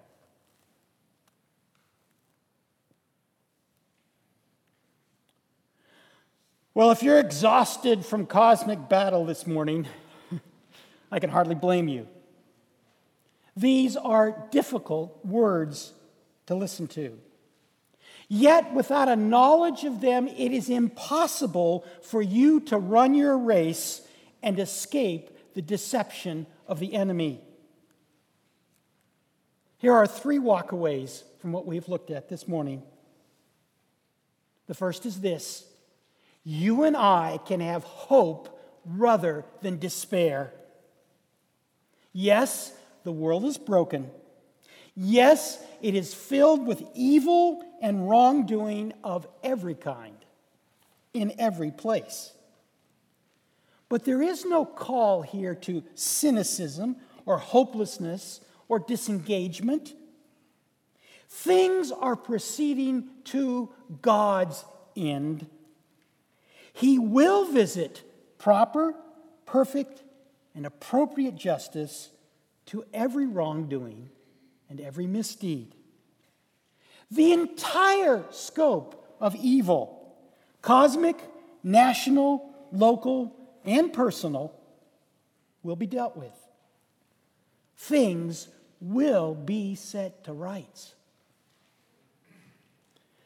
Well, 6.78 6.92
if 6.92 7.02
you're 7.02 7.18
exhausted 7.18 8.06
from 8.06 8.24
cosmic 8.24 8.88
battle 8.88 9.24
this 9.24 9.48
morning, 9.48 9.88
I 11.10 11.18
can 11.18 11.28
hardly 11.28 11.56
blame 11.56 11.88
you. 11.88 12.06
These 13.56 13.96
are 13.96 14.46
difficult 14.52 15.26
words 15.26 15.92
to 16.46 16.54
listen 16.54 16.86
to. 16.86 17.18
Yet, 18.28 18.72
without 18.74 19.08
a 19.08 19.16
knowledge 19.16 19.82
of 19.82 20.00
them, 20.00 20.28
it 20.28 20.52
is 20.52 20.70
impossible 20.70 21.84
for 22.00 22.22
you 22.22 22.60
to 22.60 22.78
run 22.78 23.12
your 23.12 23.36
race 23.36 24.00
and 24.40 24.56
escape 24.60 25.36
the 25.54 25.62
deception 25.62 26.46
of 26.68 26.78
the 26.78 26.94
enemy. 26.94 27.40
Here 29.78 29.94
are 29.94 30.06
three 30.06 30.38
walkaways 30.38 31.24
from 31.40 31.50
what 31.50 31.66
we've 31.66 31.88
looked 31.88 32.12
at 32.12 32.28
this 32.28 32.46
morning. 32.46 32.84
The 34.68 34.74
first 34.74 35.06
is 35.06 35.20
this 35.20 35.67
you 36.48 36.84
and 36.84 36.96
I 36.96 37.40
can 37.44 37.60
have 37.60 37.84
hope 37.84 38.58
rather 38.86 39.44
than 39.60 39.78
despair. 39.78 40.54
Yes, 42.14 42.72
the 43.04 43.12
world 43.12 43.44
is 43.44 43.58
broken. 43.58 44.10
Yes, 44.94 45.62
it 45.82 45.94
is 45.94 46.14
filled 46.14 46.66
with 46.66 46.82
evil 46.94 47.62
and 47.82 48.08
wrongdoing 48.08 48.94
of 49.04 49.28
every 49.42 49.74
kind 49.74 50.16
in 51.12 51.34
every 51.38 51.70
place. 51.70 52.32
But 53.90 54.06
there 54.06 54.22
is 54.22 54.46
no 54.46 54.64
call 54.64 55.20
here 55.20 55.54
to 55.54 55.84
cynicism 55.96 56.96
or 57.26 57.36
hopelessness 57.36 58.40
or 58.68 58.78
disengagement. 58.78 59.92
Things 61.28 61.92
are 61.92 62.16
proceeding 62.16 63.10
to 63.24 63.68
God's 64.00 64.64
end 64.96 65.46
he 66.72 66.98
will 66.98 67.44
visit 67.44 68.02
proper, 68.38 68.94
perfect, 69.46 70.02
and 70.54 70.66
appropriate 70.66 71.36
justice 71.36 72.10
to 72.66 72.84
every 72.92 73.26
wrongdoing 73.26 74.10
and 74.68 74.80
every 74.80 75.06
misdeed. 75.06 75.74
The 77.10 77.32
entire 77.32 78.24
scope 78.30 79.16
of 79.20 79.34
evil, 79.36 80.14
cosmic, 80.60 81.16
national, 81.62 82.54
local, 82.70 83.34
and 83.64 83.92
personal, 83.92 84.54
will 85.62 85.76
be 85.76 85.86
dealt 85.86 86.16
with. 86.16 86.34
Things 87.76 88.48
will 88.80 89.34
be 89.34 89.74
set 89.74 90.24
to 90.24 90.32
rights. 90.32 90.94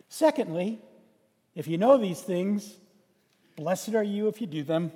Secondly, 0.09 0.79
if 1.55 1.67
you 1.67 1.79
know 1.79 1.97
these 1.99 2.21
things, 2.21 2.77
Blessed 3.57 3.95
are 3.95 4.03
you 4.03 4.29
if 4.29 4.41
you 4.41 4.47
do 4.47 4.63
them. 4.63 4.93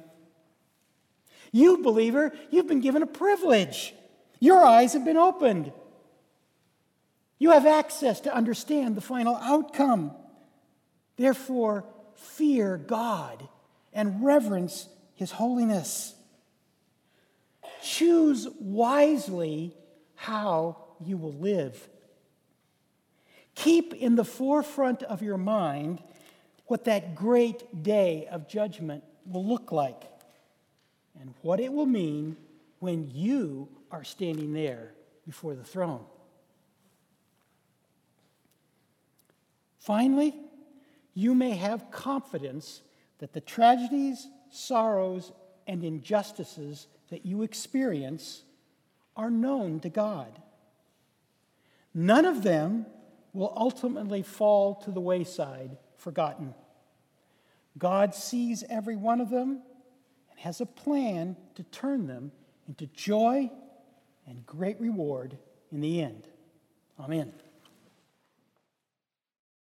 You, 1.52 1.82
believer, 1.82 2.32
you've 2.50 2.66
been 2.66 2.80
given 2.80 3.02
a 3.02 3.06
privilege. 3.06 3.94
Your 4.40 4.62
eyes 4.62 4.92
have 4.92 5.04
been 5.04 5.16
opened. 5.16 5.72
You 7.38 7.52
have 7.52 7.66
access 7.66 8.20
to 8.20 8.34
understand 8.34 8.96
the 8.96 9.00
final 9.00 9.36
outcome. 9.36 10.12
Therefore, 11.16 11.84
fear 12.14 12.76
God 12.76 13.48
and 13.92 14.24
reverence 14.24 14.88
His 15.14 15.32
holiness. 15.32 16.14
Choose 17.82 18.48
wisely 18.58 19.74
how 20.14 20.76
you 21.04 21.16
will 21.16 21.32
live. 21.32 21.88
Keep 23.54 23.94
in 23.94 24.16
the 24.16 24.24
forefront 24.24 25.02
of 25.02 25.22
your 25.22 25.38
mind 25.38 26.02
what 26.66 26.84
that 26.84 27.14
great 27.14 27.82
day 27.82 28.26
of 28.30 28.48
judgment 28.48 29.04
will 29.24 29.44
look 29.44 29.72
like 29.72 30.04
and 31.20 31.32
what 31.42 31.60
it 31.60 31.72
will 31.72 31.86
mean 31.86 32.36
when 32.80 33.10
you 33.12 33.68
are 33.90 34.04
standing 34.04 34.52
there 34.52 34.92
before 35.24 35.54
the 35.54 35.64
throne. 35.64 36.04
Finally, 39.78 40.34
you 41.14 41.34
may 41.34 41.52
have 41.52 41.90
confidence 41.90 42.82
that 43.18 43.32
the 43.32 43.40
tragedies, 43.40 44.26
sorrows, 44.50 45.32
and 45.66 45.84
injustices 45.84 46.88
that 47.10 47.24
you 47.24 47.42
experience 47.42 48.42
are 49.16 49.30
known 49.30 49.80
to 49.80 49.88
God. 49.88 50.40
None 51.94 52.24
of 52.24 52.42
them 52.42 52.86
will 53.32 53.52
ultimately 53.56 54.22
fall 54.22 54.74
to 54.74 54.90
the 54.90 55.00
wayside 55.00 55.78
forgotten. 56.06 56.54
God 57.76 58.14
sees 58.14 58.62
every 58.70 58.94
one 58.94 59.20
of 59.20 59.28
them 59.28 59.60
and 60.30 60.38
has 60.38 60.60
a 60.60 60.66
plan 60.66 61.36
to 61.56 61.64
turn 61.64 62.06
them 62.06 62.30
into 62.68 62.86
joy 62.86 63.50
and 64.24 64.46
great 64.46 64.80
reward 64.80 65.36
in 65.72 65.80
the 65.80 66.00
end. 66.00 66.28
Amen. 67.00 67.32